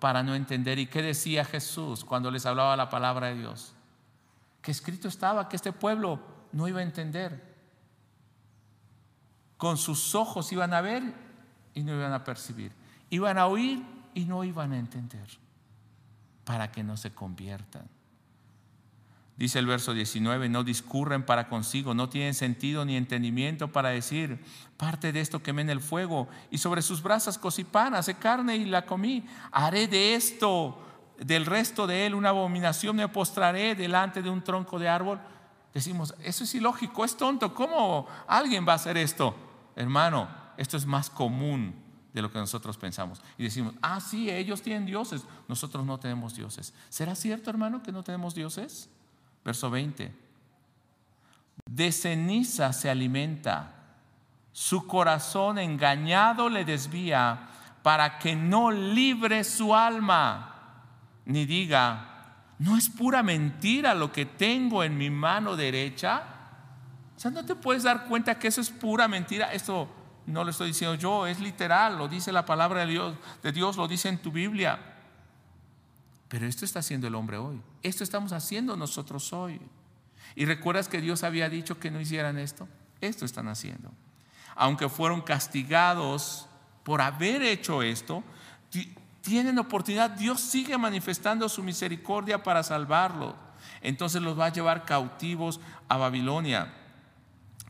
[0.00, 0.80] para no entender.
[0.80, 3.72] ¿Y qué decía Jesús cuando les hablaba la palabra de Dios?
[4.62, 7.55] Que escrito estaba que este pueblo no iba a entender.
[9.56, 11.02] Con sus ojos iban a ver
[11.74, 12.72] y no iban a percibir.
[13.10, 13.82] Iban a oír
[14.14, 15.26] y no iban a entender.
[16.44, 17.88] Para que no se conviertan.
[19.36, 24.42] Dice el verso 19, no discurren para consigo, no tienen sentido ni entendimiento para decir,
[24.78, 28.56] parte de esto quemé en el fuego y sobre sus brasas cocí pan, hace carne
[28.56, 29.26] y la comí.
[29.52, 30.78] Haré de esto,
[31.18, 35.20] del resto de él, una abominación, me postraré delante de un tronco de árbol.
[35.74, 39.36] Decimos, eso es ilógico, es tonto, ¿cómo alguien va a hacer esto?
[39.76, 41.74] Hermano, esto es más común
[42.12, 43.22] de lo que nosotros pensamos.
[43.36, 46.72] Y decimos, ah, sí, ellos tienen dioses, nosotros no tenemos dioses.
[46.88, 48.88] ¿Será cierto, hermano, que no tenemos dioses?
[49.44, 50.12] Verso 20.
[51.70, 53.72] De ceniza se alimenta,
[54.52, 57.50] su corazón engañado le desvía
[57.82, 60.54] para que no libre su alma,
[61.26, 62.16] ni diga,
[62.58, 66.22] no es pura mentira lo que tengo en mi mano derecha.
[67.16, 69.52] O sea, no te puedes dar cuenta que eso es pura mentira.
[69.52, 69.88] Esto
[70.26, 74.08] no lo estoy diciendo yo, es literal, lo dice la palabra de Dios, lo dice
[74.08, 74.78] en tu Biblia.
[76.28, 77.60] Pero esto está haciendo el hombre hoy.
[77.82, 79.60] Esto estamos haciendo nosotros hoy.
[80.34, 82.68] ¿Y recuerdas que Dios había dicho que no hicieran esto?
[83.00, 83.92] Esto están haciendo.
[84.56, 86.48] Aunque fueron castigados
[86.82, 88.24] por haber hecho esto,
[89.22, 90.10] tienen oportunidad.
[90.10, 93.34] Dios sigue manifestando su misericordia para salvarlos.
[93.80, 96.72] Entonces los va a llevar cautivos a Babilonia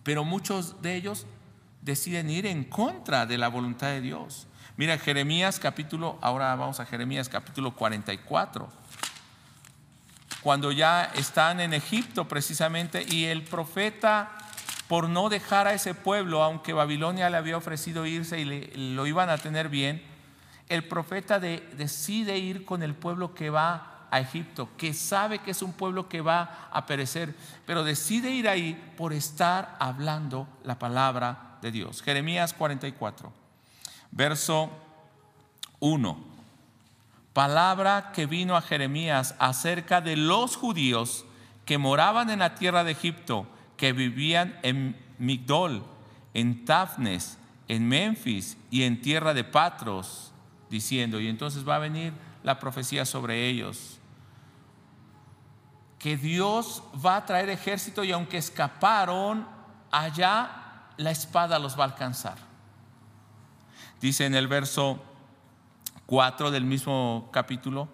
[0.06, 1.26] pero muchos de ellos
[1.82, 4.46] deciden ir en contra de la voluntad de Dios.
[4.76, 8.68] Mira, Jeremías capítulo, ahora vamos a Jeremías capítulo 44.
[10.42, 14.30] Cuando ya están en Egipto precisamente y el profeta,
[14.86, 18.44] por no dejar a ese pueblo, aunque Babilonia le había ofrecido irse y
[18.94, 20.04] lo iban a tener bien,
[20.68, 25.62] el profeta decide ir con el pueblo que va a Egipto, que sabe que es
[25.62, 27.34] un pueblo que va a perecer,
[27.66, 32.02] pero decide ir ahí por estar hablando la palabra de Dios.
[32.02, 33.32] Jeremías 44,
[34.10, 34.70] verso
[35.80, 36.36] 1.
[37.32, 41.24] palabra que vino a Jeremías acerca de los judíos
[41.66, 45.84] que moraban en la tierra de Egipto, que vivían en Migdol,
[46.32, 47.38] en Tafnes,
[47.68, 50.32] en Memphis y en tierra de Patros,
[50.70, 52.12] diciendo, y entonces va a venir
[52.46, 53.98] la profecía sobre ellos,
[55.98, 59.44] que Dios va a traer ejército y aunque escaparon,
[59.90, 62.36] allá la espada los va a alcanzar.
[64.00, 65.02] Dice en el verso
[66.06, 67.88] 4 del mismo capítulo,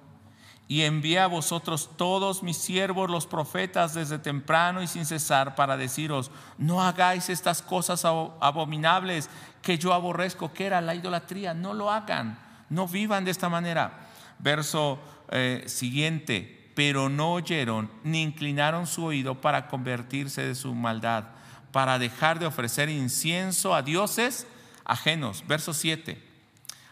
[0.68, 5.78] y envié a vosotros todos mis siervos los profetas desde temprano y sin cesar para
[5.78, 9.30] deciros, no hagáis estas cosas abominables
[9.62, 12.38] que yo aborrezco, que era la idolatría, no lo hagan,
[12.68, 14.11] no vivan de esta manera.
[14.42, 14.98] Verso
[15.30, 21.24] eh, siguiente, pero no oyeron ni inclinaron su oído para convertirse de su maldad,
[21.70, 24.46] para dejar de ofrecer incienso a dioses
[24.84, 25.44] ajenos.
[25.46, 26.22] Verso 7.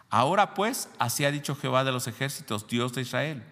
[0.08, 3.44] Ahora pues, así ha dicho Jehová de los ejércitos, Dios de Israel.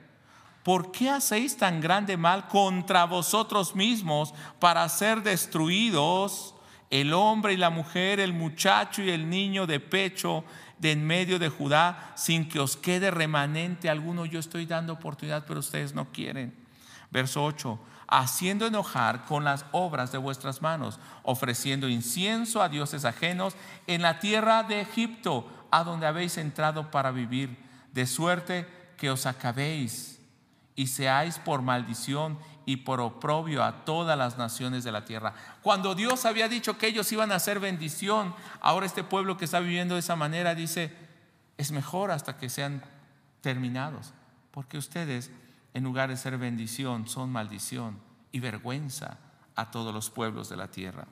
[0.62, 6.54] ¿Por qué hacéis tan grande mal contra vosotros mismos para ser destruidos
[6.90, 10.44] el hombre y la mujer, el muchacho y el niño de pecho
[10.79, 14.25] de en medio de Judá, sin que os quede remanente alguno?
[14.27, 16.55] Yo estoy dando oportunidad, pero ustedes no quieren.
[17.11, 23.55] Verso 8 haciendo enojar con las obras de vuestras manos, ofreciendo incienso a dioses ajenos
[23.87, 27.59] en la tierra de Egipto, a donde habéis entrado para vivir,
[27.93, 30.21] de suerte que os acabéis
[30.75, 35.33] y seáis por maldición y por oprobio a todas las naciones de la tierra.
[35.62, 39.59] Cuando Dios había dicho que ellos iban a ser bendición, ahora este pueblo que está
[39.61, 40.94] viviendo de esa manera dice,
[41.57, 42.83] es mejor hasta que sean
[43.40, 44.12] terminados,
[44.50, 45.31] porque ustedes
[45.72, 47.98] en lugar de ser bendición, son maldición
[48.33, 49.16] y vergüenza
[49.57, 51.07] a todos los pueblos de la tierra.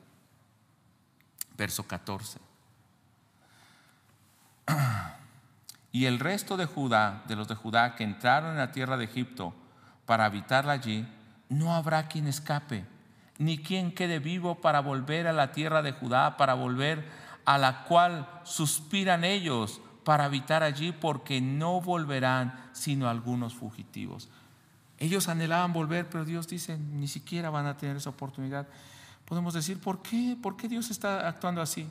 [1.57, 2.39] Verso 14.
[5.91, 9.05] Y el resto de Judá, de los de Judá que entraron en la tierra de
[9.05, 9.55] Egipto
[10.05, 11.07] para habitarla allí,
[11.49, 12.85] no habrá quien escape,
[13.37, 17.07] ni quien quede vivo para volver a la tierra de Judá, para volver
[17.45, 24.29] a la cual suspiran ellos para habitar allí, porque no volverán sino algunos fugitivos.
[24.99, 28.67] Ellos anhelaban volver, pero Dios dice, ni siquiera van a tener esa oportunidad.
[29.25, 30.37] Podemos decir, ¿por qué?
[30.41, 31.87] ¿Por qué Dios está actuando así?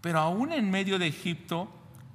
[0.00, 1.68] Pero aún en medio de Egipto,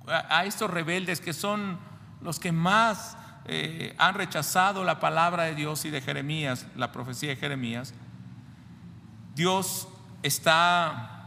[0.08, 1.80] a, estos rebeldes que son
[2.22, 3.18] los que más
[3.52, 7.96] eh, han rechazado la palabra de Dios y de Jeremías, la profecía de Jeremías,
[9.34, 9.88] Dios
[10.22, 11.26] está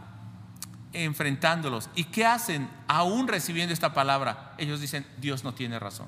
[0.92, 1.90] enfrentándolos.
[1.96, 4.54] ¿Y qué hacen aún recibiendo esta palabra?
[4.56, 6.06] Ellos dicen, Dios no tiene razón.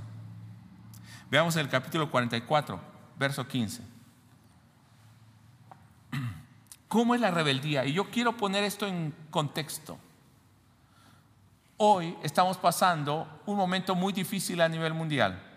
[1.32, 2.80] Veamos el capítulo 44,
[3.18, 3.82] verso 15.
[6.86, 7.84] ¿Cómo es la rebeldía?
[7.86, 9.98] Y yo quiero poner esto en contexto.
[11.76, 15.50] Hoy estamos pasando un momento muy difícil a nivel mundial.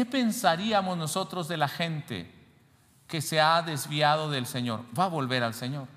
[0.00, 2.32] ¿Qué pensaríamos nosotros de la gente
[3.06, 4.82] que se ha desviado del Señor?
[4.98, 5.88] Va a volver al Señor.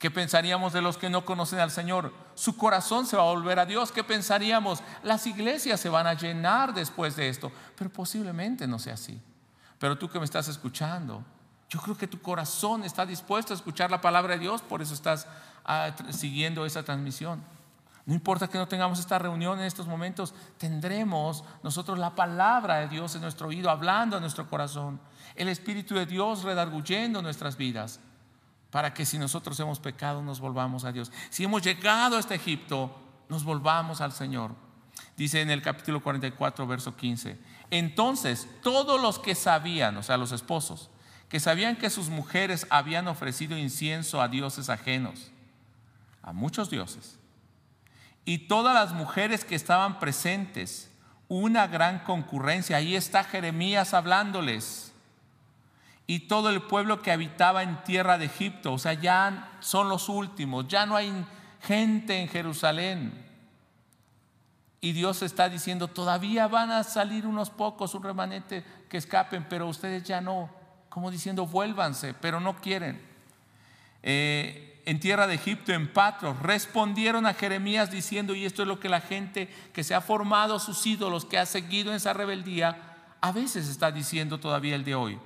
[0.00, 2.12] ¿Qué pensaríamos de los que no conocen al Señor?
[2.34, 3.92] Su corazón se va a volver a Dios.
[3.92, 4.82] ¿Qué pensaríamos?
[5.04, 7.52] Las iglesias se van a llenar después de esto.
[7.78, 9.22] Pero posiblemente no sea así.
[9.78, 11.22] Pero tú que me estás escuchando,
[11.68, 14.94] yo creo que tu corazón está dispuesto a escuchar la palabra de Dios, por eso
[14.94, 15.28] estás
[15.64, 17.40] ah, siguiendo esa transmisión.
[18.06, 22.88] No importa que no tengamos esta reunión en estos momentos, tendremos nosotros la palabra de
[22.88, 25.00] Dios en nuestro oído, hablando en nuestro corazón,
[25.34, 27.98] el Espíritu de Dios redarguyendo nuestras vidas
[28.70, 31.10] para que si nosotros hemos pecado nos volvamos a Dios.
[31.30, 32.94] Si hemos llegado hasta Egipto,
[33.28, 34.54] nos volvamos al Señor.
[35.16, 37.38] Dice en el capítulo 44, verso 15.
[37.70, 40.90] Entonces, todos los que sabían, o sea, los esposos,
[41.28, 45.32] que sabían que sus mujeres habían ofrecido incienso a dioses ajenos,
[46.22, 47.18] a muchos dioses,
[48.26, 50.90] y todas las mujeres que estaban presentes,
[51.28, 54.92] una gran concurrencia, ahí está Jeremías hablándoles
[56.08, 58.72] y todo el pueblo que habitaba en tierra de Egipto.
[58.72, 61.24] O sea, ya son los últimos, ya no hay
[61.62, 63.24] gente en Jerusalén.
[64.80, 69.68] Y Dios está diciendo, todavía van a salir unos pocos, un remanente que escapen, pero
[69.68, 70.50] ustedes ya no.
[70.88, 73.00] Como diciendo, vuélvanse, pero no quieren.
[74.02, 78.80] Eh, en tierra de Egipto, en Patros, respondieron a Jeremías diciendo, y esto es lo
[78.80, 82.94] que la gente que se ha formado sus ídolos, que ha seguido en esa rebeldía,
[83.20, 85.18] a veces está diciendo todavía el de hoy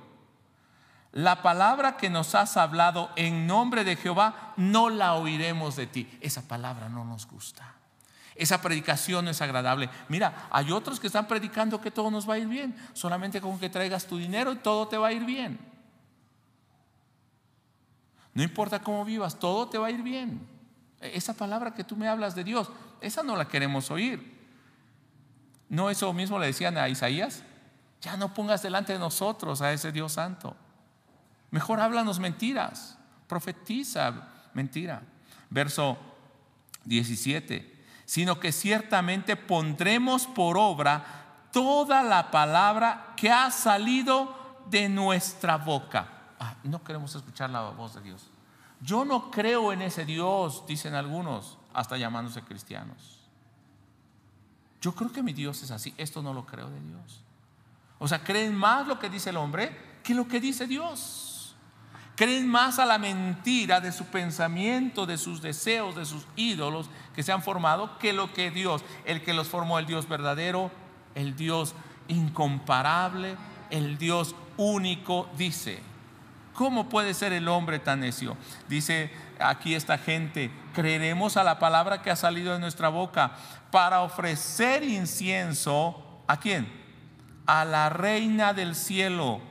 [1.13, 6.09] la palabra que nos has hablado en nombre de Jehová, no la oiremos de ti.
[6.21, 7.75] Esa palabra no nos gusta.
[8.35, 9.89] Esa predicación no es agradable.
[10.07, 12.75] Mira, hay otros que están predicando que todo nos va a ir bien.
[12.93, 15.59] Solamente con que traigas tu dinero y todo te va a ir bien.
[18.33, 20.47] No importa cómo vivas, todo te va a ir bien.
[21.01, 22.69] Esa palabra que tú me hablas de Dios,
[23.01, 24.39] esa no la queremos oír.
[25.67, 27.43] ¿No eso mismo le decían a Isaías?
[28.01, 30.55] Ya no pongas delante de nosotros a ese Dios santo.
[31.49, 35.01] Mejor háblanos mentiras, profetiza mentira.
[35.49, 35.97] Verso
[36.85, 41.03] 17, sino que ciertamente pondremos por obra
[41.51, 46.20] toda la palabra que ha salido de nuestra boca.
[46.43, 48.31] Ah, no queremos escuchar la voz de Dios.
[48.81, 53.19] Yo no creo en ese Dios, dicen algunos, hasta llamándose cristianos.
[54.81, 55.93] Yo creo que mi Dios es así.
[55.97, 57.21] Esto no lo creo de Dios.
[57.99, 61.55] O sea, creen más lo que dice el hombre que lo que dice Dios.
[62.15, 67.21] Creen más a la mentira de su pensamiento, de sus deseos, de sus ídolos que
[67.21, 70.71] se han formado, que lo que Dios, el que los formó, el Dios verdadero,
[71.13, 71.75] el Dios
[72.07, 73.37] incomparable,
[73.69, 75.90] el Dios único, dice.
[76.53, 78.37] ¿Cómo puede ser el hombre tan necio?
[78.67, 83.31] Dice aquí esta gente, creeremos a la palabra que ha salido de nuestra boca
[83.71, 86.71] para ofrecer incienso a quién?
[87.45, 89.41] A la reina del cielo,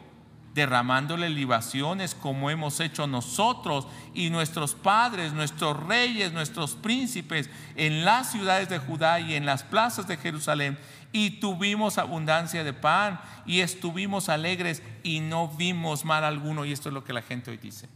[0.55, 8.33] derramándole libaciones como hemos hecho nosotros y nuestros padres, nuestros reyes, nuestros príncipes en las
[8.33, 10.79] ciudades de Judá y en las plazas de Jerusalén
[11.13, 16.65] y tuvimos abundancia de pan y estuvimos alegres y no vimos mal alguno.
[16.65, 17.89] Y esto es lo que la gente hoy dice.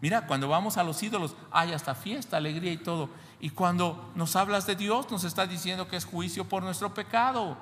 [0.00, 3.08] Mira, cuando vamos a los ídolos hay hasta fiesta, alegría y todo.
[3.40, 7.56] Y cuando nos hablas de Dios nos está diciendo que es juicio por nuestro pecado.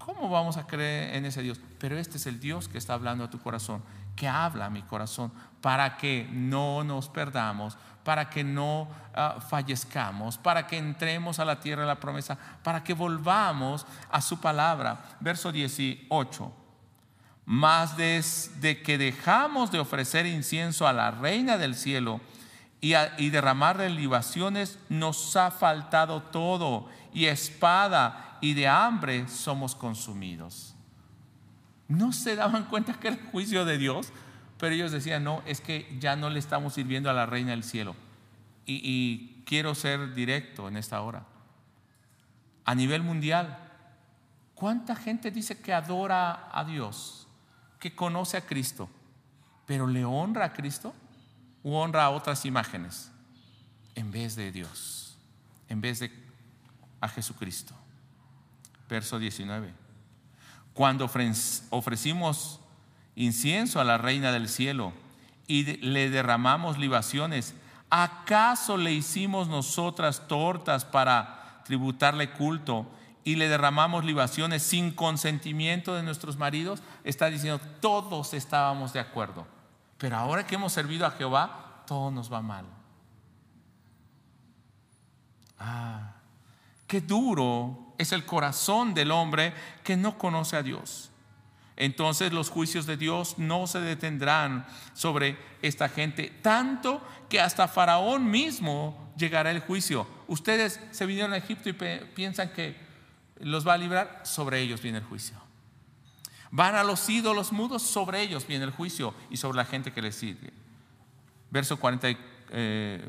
[0.00, 1.60] ¿Cómo vamos a creer en ese Dios?
[1.78, 3.82] Pero este es el Dios que está hablando a tu corazón,
[4.16, 5.30] que habla a mi corazón,
[5.60, 11.60] para que no nos perdamos, para que no ah, fallezcamos, para que entremos a la
[11.60, 15.04] tierra de la promesa, para que volvamos a su palabra.
[15.20, 16.50] Verso 18.
[17.44, 22.22] Más desde que dejamos de ofrecer incienso a la reina del cielo
[22.80, 30.74] y, y derramarle libaciones, nos ha faltado todo, y espada y de hambre somos consumidos.
[31.88, 34.12] No se daban cuenta que era el juicio de Dios
[34.60, 37.64] pero ellos decían, no, es que ya no le estamos sirviendo a la reina del
[37.64, 37.96] cielo.
[38.66, 41.24] Y, quiero ser directo en esta hora.
[42.64, 43.58] A nivel mundial,
[44.54, 47.26] ¿cuánta gente dice que adora a Dios,
[47.80, 48.88] que conoce a Cristo,
[49.66, 50.94] pero le honra a Cristo
[51.64, 53.10] o honra a otras imágenes
[53.96, 55.18] en vez de Dios,
[55.68, 56.12] en vez de
[57.00, 57.74] a Jesucristo?
[58.88, 59.72] Verso 19.
[60.74, 61.10] Cuando
[61.70, 62.60] ofrecimos
[63.14, 64.92] incienso a la reina del cielo
[65.46, 67.54] y le derramamos libaciones.
[67.90, 72.86] ¿Acaso le hicimos nosotras tortas para tributarle culto
[73.24, 76.82] y le derramamos libaciones sin consentimiento de nuestros maridos?
[77.04, 79.46] Está diciendo, todos estábamos de acuerdo.
[79.98, 82.64] Pero ahora que hemos servido a Jehová, todo nos va mal.
[85.58, 86.14] Ah,
[86.90, 91.10] qué duro es el corazón del hombre que no conoce a Dios
[91.80, 98.30] entonces los juicios de Dios no se detendrán sobre esta gente, tanto que hasta Faraón
[98.30, 100.06] mismo llegará el juicio.
[100.26, 102.76] Ustedes se vinieron a Egipto y piensan que
[103.38, 105.38] los va a librar, sobre ellos viene el juicio.
[106.50, 110.02] Van a los ídolos mudos, sobre ellos viene el juicio y sobre la gente que
[110.02, 110.52] les sigue.
[111.50, 112.08] Verso 40,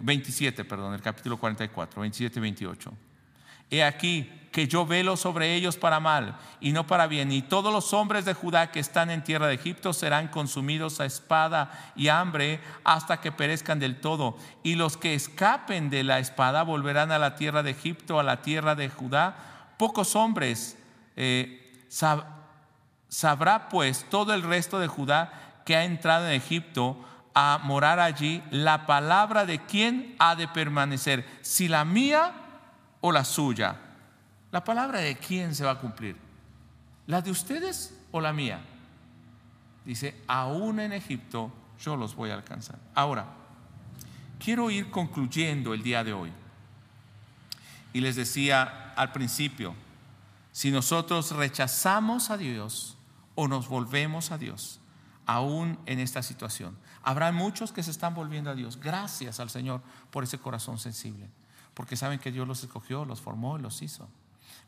[0.02, 2.94] 27, eh, perdón, el capítulo 44, 27 y 28.
[3.72, 7.32] He aquí que yo velo sobre ellos para mal y no para bien.
[7.32, 11.06] Y todos los hombres de Judá que están en tierra de Egipto serán consumidos a
[11.06, 14.38] espada y hambre hasta que perezcan del todo.
[14.62, 18.42] Y los que escapen de la espada volverán a la tierra de Egipto, a la
[18.42, 19.74] tierra de Judá.
[19.78, 20.78] Pocos hombres
[21.16, 21.86] eh,
[23.08, 26.98] sabrá pues todo el resto de Judá que ha entrado en Egipto
[27.34, 32.34] a morar allí la palabra de quién ha de permanecer, si la mía
[33.02, 33.76] o la suya?
[34.52, 36.16] ¿La palabra de quién se va a cumplir?
[37.08, 38.62] ¿La de ustedes o la mía?
[39.86, 42.78] Dice, aún en Egipto yo los voy a alcanzar.
[42.94, 43.26] Ahora,
[44.40, 46.32] quiero ir concluyendo el día de hoy.
[47.94, 49.74] Y les decía al principio,
[50.52, 52.98] si nosotros rechazamos a Dios
[53.36, 54.80] o nos volvemos a Dios,
[55.26, 58.80] aún en esta situación, habrá muchos que se están volviendo a Dios.
[58.80, 59.82] Gracias al Señor
[60.12, 61.30] por ese corazón sensible
[61.74, 64.10] porque saben que Dios los escogió, los formó y los hizo.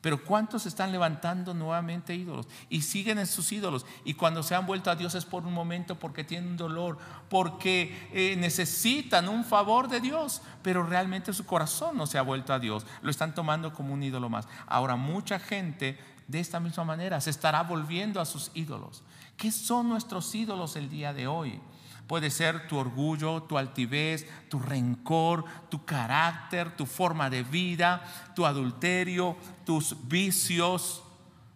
[0.04, 3.86] Pero ¿cuántos están levantando nuevamente ídolos y siguen en sus ídolos?
[4.04, 6.98] Y cuando se han vuelto a Dios es por un momento porque tienen dolor,
[7.30, 12.52] porque eh, necesitan un favor de Dios, pero realmente su corazón no se ha vuelto
[12.52, 12.86] a Dios.
[13.02, 14.46] Lo están tomando como un ídolo más.
[14.68, 15.98] Ahora mucha gente
[16.28, 19.04] de esta misma manera se estará volviendo a sus ídolos.
[19.38, 21.62] ¿Qué son nuestros ídolos el día de hoy?
[22.08, 28.04] Puede ser tu orgullo, tu altivez, tu rencor, tu carácter, tu forma de vida,
[28.36, 31.02] tu adulterio, tus vicios,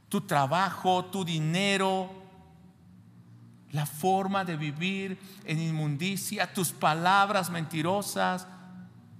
[0.09, 2.09] tu trabajo, tu dinero,
[3.71, 8.47] la forma de vivir en inmundicia, tus palabras mentirosas.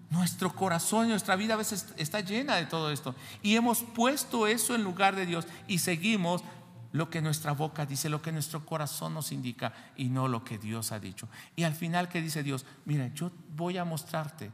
[0.10, 3.14] Nuestro corazón y nuestra vida a veces está llena de todo esto.
[3.44, 6.44] Y hemos puesto eso en lugar de Dios y seguimos
[6.92, 10.58] lo que nuestra boca dice, lo que nuestro corazón nos indica y no lo que
[10.58, 11.28] Dios ha dicho.
[11.56, 12.66] Y al final, ¿qué dice Dios?
[12.86, 14.52] Mira, yo voy a mostrarte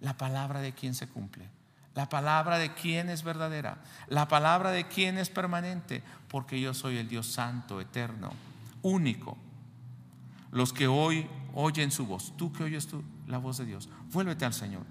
[0.00, 1.48] la palabra de quien se cumple,
[1.94, 3.78] la palabra de quien es verdadera,
[4.08, 8.32] la palabra de quien es permanente, porque yo soy el Dios santo, eterno,
[8.82, 9.38] único.
[10.50, 14.44] Los que hoy oyen su voz, tú que oyes tú, la voz de Dios, vuélvete
[14.44, 14.82] al Señor.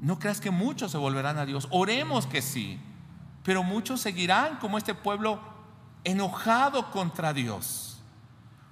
[0.00, 2.78] No creas que muchos se volverán a Dios, oremos que sí,
[3.42, 5.40] pero muchos seguirán como este pueblo
[6.04, 7.98] enojado contra Dios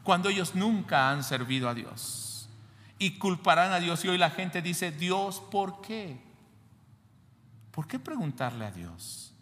[0.03, 2.49] cuando ellos nunca han servido a Dios
[2.99, 6.21] y culparán a Dios y hoy la gente dice, Dios, ¿por qué?
[7.71, 9.33] ¿Por qué preguntarle a Dios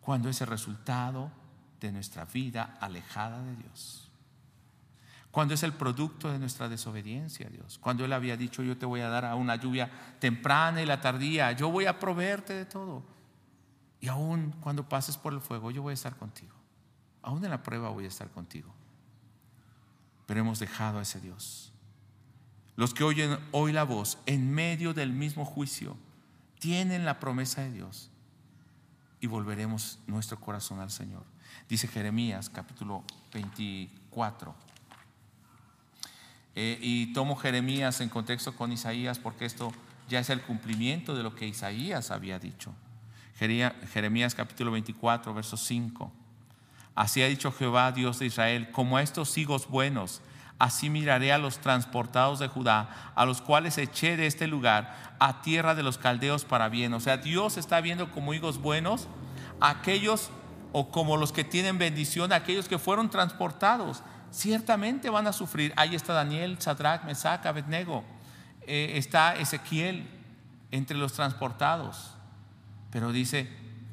[0.00, 1.30] cuando es el resultado
[1.80, 4.10] de nuestra vida alejada de Dios?
[5.30, 7.78] Cuando es el producto de nuestra desobediencia a Dios.
[7.78, 11.02] Cuando Él había dicho, yo te voy a dar a una lluvia temprana y la
[11.02, 13.02] tardía, yo voy a proveerte de todo.
[14.00, 16.57] Y aún cuando pases por el fuego, yo voy a estar contigo
[17.28, 18.72] aún en la prueba voy a estar contigo.
[20.26, 21.72] Pero hemos dejado a ese Dios.
[22.74, 25.98] Los que oyen hoy la voz en medio del mismo juicio
[26.58, 28.10] tienen la promesa de Dios
[29.20, 31.22] y volveremos nuestro corazón al Señor.
[31.68, 33.04] Dice Jeremías capítulo
[33.34, 34.54] 24.
[36.54, 39.70] Eh, y tomo Jeremías en contexto con Isaías porque esto
[40.08, 42.72] ya es el cumplimiento de lo que Isaías había dicho.
[43.36, 46.10] Jeremías capítulo 24, verso 5.
[46.98, 50.20] Así ha dicho Jehová, Dios de Israel, como a estos higos buenos,
[50.58, 55.40] así miraré a los transportados de Judá, a los cuales eché de este lugar, a
[55.40, 56.92] tierra de los caldeos para bien.
[56.94, 59.06] O sea, Dios está viendo como higos buenos
[59.60, 60.30] aquellos
[60.72, 64.02] o como los que tienen bendición, aquellos que fueron transportados.
[64.32, 65.72] Ciertamente van a sufrir.
[65.76, 68.02] Ahí está Daniel, Sadrach, Mesach, Abednego.
[68.62, 70.10] Eh, está Ezequiel
[70.72, 72.16] entre los transportados.
[72.90, 73.48] Pero dice,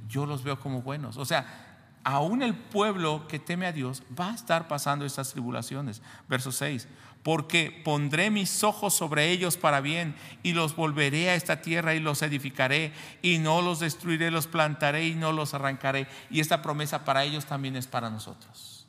[0.08, 1.18] yo los veo como buenos.
[1.18, 1.65] O sea,
[2.06, 6.02] aún el pueblo que teme a Dios va a estar pasando estas tribulaciones.
[6.30, 6.88] Verso 6,
[7.24, 12.00] porque pondré mis ojos sobre ellos para bien y los volveré a esta tierra y
[12.00, 12.94] los edificaré
[13.24, 16.08] y no los destruiré, los plantaré y no los arrancaré.
[16.30, 18.86] Y esta promesa para ellos también es para nosotros.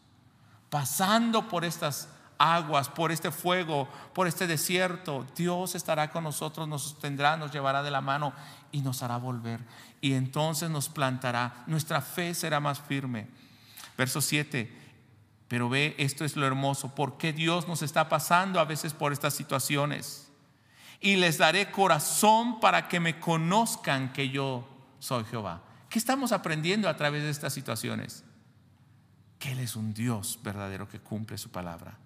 [0.68, 6.82] Pasando por estas aguas, por este fuego, por este desierto, Dios estará con nosotros, nos
[6.82, 8.34] sostendrá, nos llevará de la mano
[8.76, 9.60] y nos hará volver.
[10.02, 13.26] Y entonces nos plantará, nuestra fe será más firme.
[13.96, 14.70] Verso 7,
[15.48, 19.32] pero ve, esto es lo hermoso, porque Dios nos está pasando a veces por estas
[19.32, 20.28] situaciones.
[21.00, 24.68] Y les daré corazón para que me conozcan que yo
[24.98, 25.62] soy Jehová.
[25.88, 28.24] ¿Qué estamos aprendiendo a través de estas situaciones?
[29.38, 31.96] Que Él es un Dios verdadero que cumple su palabra.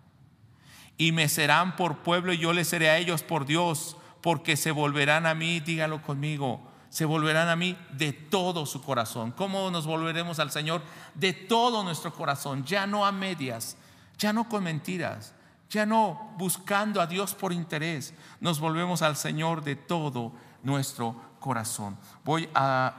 [0.97, 4.71] Y me serán por pueblo y yo les seré a ellos por Dios porque se
[4.71, 6.61] volverán a mí, dígalo conmigo,
[6.91, 9.33] se volverán a mí de todo su corazón.
[9.33, 10.83] ¿Cómo nos volveremos al Señor?
[11.15, 13.77] De todo nuestro corazón, ya no a medias,
[14.19, 15.33] ya no con mentiras,
[15.71, 21.97] ya no buscando a Dios por interés, nos volvemos al Señor de todo nuestro corazón.
[22.25, 22.97] Voy a,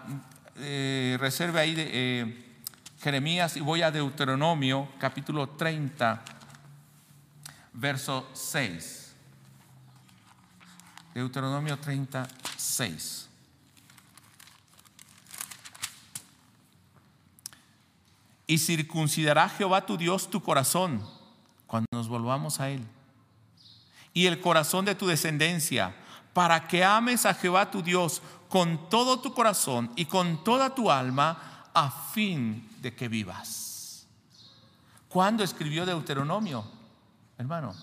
[0.56, 2.48] eh, reserve ahí de, eh,
[3.02, 6.24] Jeremías y voy a Deuteronomio capítulo 30,
[7.74, 9.01] verso 6.
[11.14, 13.28] Deuteronomio 36.
[18.48, 21.02] Y circuncidará Jehová tu Dios tu corazón
[21.68, 22.86] cuando nos volvamos a Él.
[24.14, 25.96] Y el corazón de tu descendencia,
[26.34, 30.92] para que ames a Jehová tu Dios con todo tu corazón y con toda tu
[30.92, 34.06] alma, a fin de que vivas.
[35.08, 36.66] ¿Cuándo escribió Deuteronomio?
[37.38, 37.74] Hermano,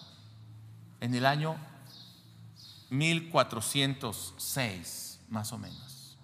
[1.01, 1.57] en el año
[2.91, 6.17] 1406, más o menos.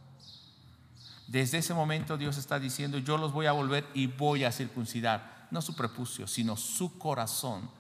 [1.27, 5.49] Desde ese momento Dios está diciendo, yo los voy a volver y voy a circuncidar,
[5.51, 7.71] no su prepucio, sino su corazón,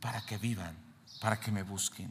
[0.00, 0.76] para que vivan,
[1.20, 2.10] para que me busquen.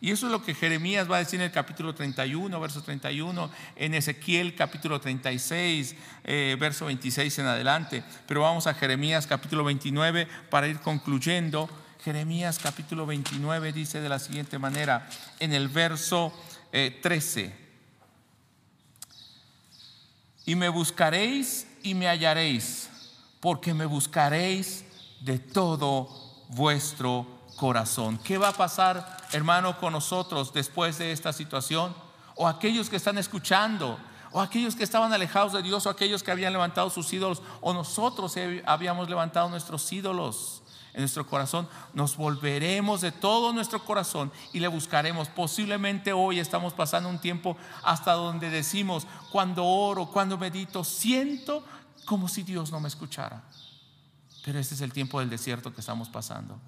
[0.00, 3.50] Y eso es lo que Jeremías va a decir en el capítulo 31, verso 31,
[3.74, 8.04] en Ezequiel capítulo 36, eh, verso 26 en adelante.
[8.28, 11.68] Pero vamos a Jeremías capítulo 29 para ir concluyendo.
[12.04, 15.08] Jeremías capítulo 29 dice de la siguiente manera,
[15.40, 16.32] en el verso
[16.70, 17.68] 13, eh,
[20.46, 22.88] y me buscaréis y me hallaréis,
[23.40, 24.84] porque me buscaréis
[25.20, 26.08] de todo
[26.50, 27.26] vuestro
[27.56, 28.18] corazón.
[28.18, 31.94] ¿Qué va a pasar, hermano, con nosotros después de esta situación?
[32.36, 33.98] O aquellos que están escuchando,
[34.30, 37.72] o aquellos que estaban alejados de Dios, o aquellos que habían levantado sus ídolos, o
[37.74, 38.36] nosotros
[38.66, 40.62] habíamos levantado nuestros ídolos
[40.98, 45.28] en nuestro corazón, nos volveremos de todo nuestro corazón y le buscaremos.
[45.28, 51.64] Posiblemente hoy estamos pasando un tiempo hasta donde decimos, cuando oro, cuando medito, siento
[52.04, 53.44] como si Dios no me escuchara.
[54.44, 56.58] Pero este es el tiempo del desierto que estamos pasando.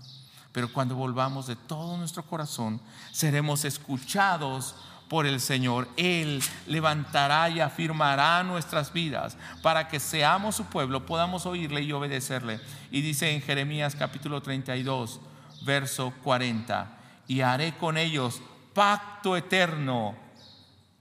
[0.52, 4.76] Pero cuando volvamos de todo nuestro corazón, seremos escuchados
[5.10, 5.88] por el Señor.
[5.96, 12.60] Él levantará y afirmará nuestras vidas para que seamos su pueblo, podamos oírle y obedecerle.
[12.92, 15.20] Y dice en Jeremías capítulo 32,
[15.62, 16.96] verso 40,
[17.26, 18.40] y haré con ellos
[18.72, 20.14] pacto eterno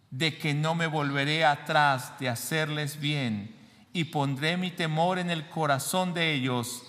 [0.10, 3.55] de que no me volveré atrás de hacerles bien
[3.93, 6.82] y pondré mi temor en el corazón de ellos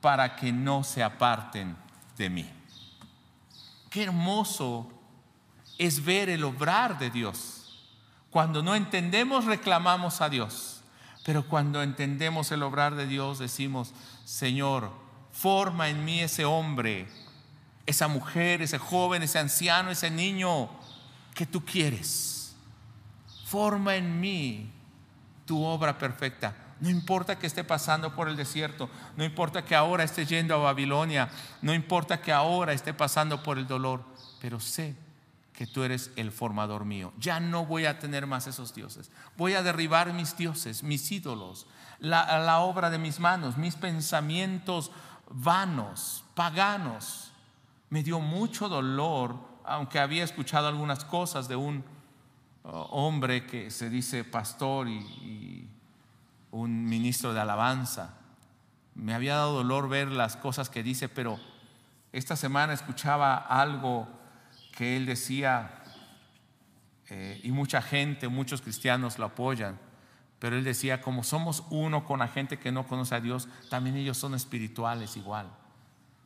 [0.00, 1.76] para que no se aparten
[2.16, 2.48] de mí.
[3.90, 4.99] Qué hermoso
[5.80, 7.88] es ver el obrar de Dios.
[8.28, 10.82] Cuando no entendemos, reclamamos a Dios.
[11.24, 13.94] Pero cuando entendemos el obrar de Dios, decimos,
[14.26, 14.92] Señor,
[15.32, 17.08] forma en mí ese hombre,
[17.86, 20.68] esa mujer, ese joven, ese anciano, ese niño
[21.34, 22.54] que tú quieres.
[23.46, 24.70] Forma en mí
[25.46, 26.54] tu obra perfecta.
[26.78, 30.58] No importa que esté pasando por el desierto, no importa que ahora esté yendo a
[30.58, 31.30] Babilonia,
[31.62, 34.04] no importa que ahora esté pasando por el dolor,
[34.42, 34.94] pero sé
[35.60, 37.12] que tú eres el formador mío.
[37.18, 39.10] Ya no voy a tener más esos dioses.
[39.36, 41.66] Voy a derribar mis dioses, mis ídolos,
[41.98, 44.90] la, obra de mis manos, mis pensamientos
[45.28, 47.32] vanos, paganos.
[47.90, 49.36] Me dio mucho dolor,
[49.66, 51.84] aunque había escuchado algunas cosas de un
[52.64, 55.68] uh, hombre que se dice pastor y
[56.52, 58.14] un ministro de alabanza.
[58.94, 61.38] Me había dado dolor ver las cosas que dice, pero
[62.12, 64.19] esta semana escuchaba algo
[64.80, 65.82] que él decía,
[67.10, 69.78] eh, y mucha gente, muchos cristianos lo apoyan,
[70.38, 73.98] pero él decía, como somos uno con la gente que no conoce a Dios, también
[73.98, 75.50] ellos son espirituales igual,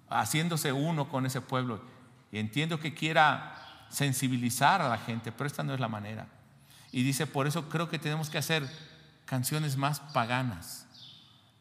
[0.09, 1.83] haciéndose uno con ese pueblo.
[2.31, 3.57] Y entiendo que quiera
[3.89, 6.29] sensibilizar a la gente, pero esta no es la manera.
[6.93, 8.63] Y dice, por eso creo que tenemos que hacer
[9.25, 10.87] canciones más paganas.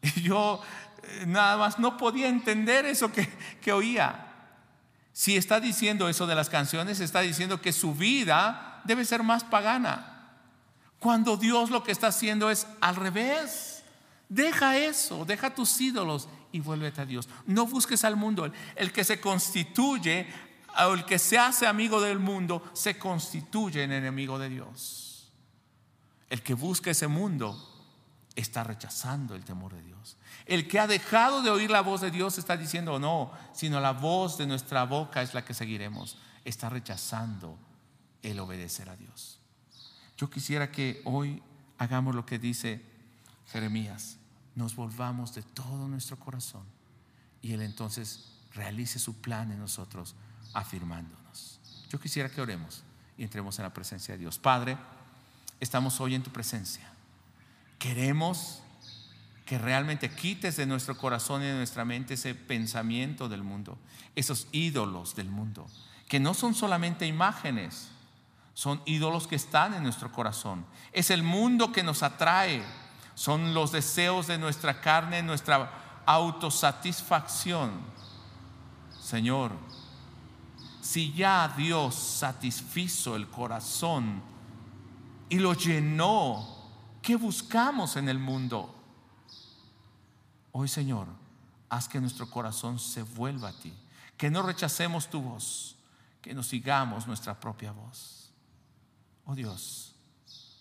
[0.00, 0.62] Y yo
[1.02, 3.28] eh, nada más no podía entender eso que,
[3.60, 4.23] que oía.
[5.14, 9.44] Si está diciendo eso de las canciones, está diciendo que su vida debe ser más
[9.44, 10.32] pagana.
[10.98, 13.84] Cuando Dios lo que está haciendo es al revés.
[14.28, 17.28] Deja eso, deja tus ídolos y vuélvete a Dios.
[17.46, 18.50] No busques al mundo.
[18.74, 20.26] El que se constituye
[20.84, 25.30] o el que se hace amigo del mundo se constituye en enemigo de Dios.
[26.28, 27.56] El que busca ese mundo
[28.34, 29.93] está rechazando el temor de Dios.
[30.46, 33.92] El que ha dejado de oír la voz de Dios está diciendo no, sino la
[33.92, 36.18] voz de nuestra boca es la que seguiremos.
[36.44, 37.58] Está rechazando
[38.22, 39.38] el obedecer a Dios.
[40.16, 41.42] Yo quisiera que hoy
[41.78, 42.84] hagamos lo que dice
[43.50, 44.18] Jeremías,
[44.54, 46.64] nos volvamos de todo nuestro corazón
[47.42, 50.14] y Él entonces realice su plan en nosotros,
[50.52, 51.60] afirmándonos.
[51.88, 52.84] Yo quisiera que oremos
[53.16, 54.38] y entremos en la presencia de Dios.
[54.38, 54.76] Padre,
[55.58, 56.88] estamos hoy en tu presencia.
[57.78, 58.63] Queremos
[59.44, 63.78] que realmente quites de nuestro corazón y de nuestra mente ese pensamiento del mundo,
[64.14, 65.66] esos ídolos del mundo,
[66.08, 67.88] que no son solamente imágenes,
[68.54, 70.64] son ídolos que están en nuestro corazón.
[70.92, 72.62] Es el mundo que nos atrae,
[73.14, 77.72] son los deseos de nuestra carne, nuestra autosatisfacción.
[78.98, 79.52] Señor,
[80.80, 84.22] si ya Dios satisfizo el corazón
[85.28, 86.46] y lo llenó,
[87.02, 88.83] ¿qué buscamos en el mundo?
[90.56, 91.08] Hoy, Señor,
[91.68, 93.74] haz que nuestro corazón se vuelva a ti,
[94.16, 95.74] que no rechacemos tu voz,
[96.22, 98.30] que nos sigamos nuestra propia voz.
[99.24, 99.96] Oh Dios,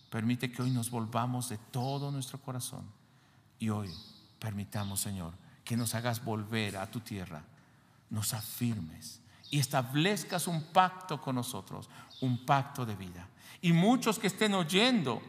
[0.10, 2.90] permite que hoy nos volvamos de todo nuestro corazón
[3.60, 3.94] y hoy
[4.40, 7.44] permitamos, Señor, que nos hagas volver a tu tierra,
[8.10, 9.22] nos afirmes
[9.52, 11.88] y establezcas un pacto con nosotros,
[12.22, 13.28] un pacto de vida.
[13.62, 15.22] Y muchos que estén oyendo,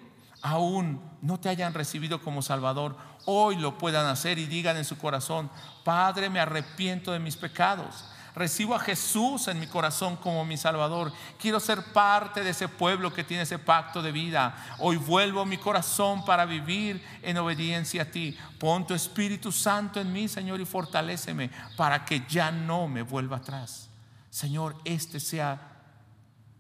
[0.44, 4.98] aún no te hayan recibido como Salvador, hoy lo puedan hacer y digan en su
[4.98, 5.50] corazón,
[5.84, 8.04] Padre, me arrepiento de mis pecados.
[8.34, 11.12] Recibo a Jesús en mi corazón como mi Salvador.
[11.38, 14.54] Quiero ser parte de ese pueblo que tiene ese pacto de vida.
[14.80, 18.36] Hoy vuelvo mi corazón para vivir en obediencia a ti.
[18.58, 23.38] Pon tu Espíritu Santo en mí, Señor, y fortaléceme para que ya no me vuelva
[23.38, 23.88] atrás.
[24.28, 25.58] Señor, este sea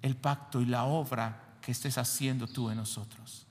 [0.00, 3.43] el pacto y la obra que estés haciendo tú en nosotros.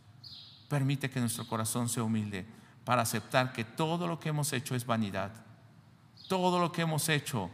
[0.69, 2.45] Permite que nuestro corazón sea humilde
[2.85, 5.31] para aceptar que todo lo que hemos hecho es vanidad.
[6.27, 7.49] Todo lo que hemos hecho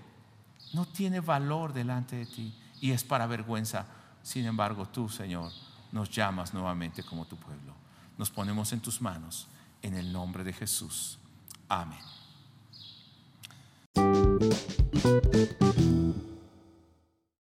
[0.74, 3.86] no tiene valor delante de ti y es para vergüenza.
[4.24, 5.52] Sin embargo, tú, Señor,
[5.92, 7.74] nos llamas nuevamente como tu pueblo.
[8.18, 9.48] Nos ponemos en tus manos
[9.82, 11.18] en el nombre de Jesús.
[11.68, 12.00] Amén.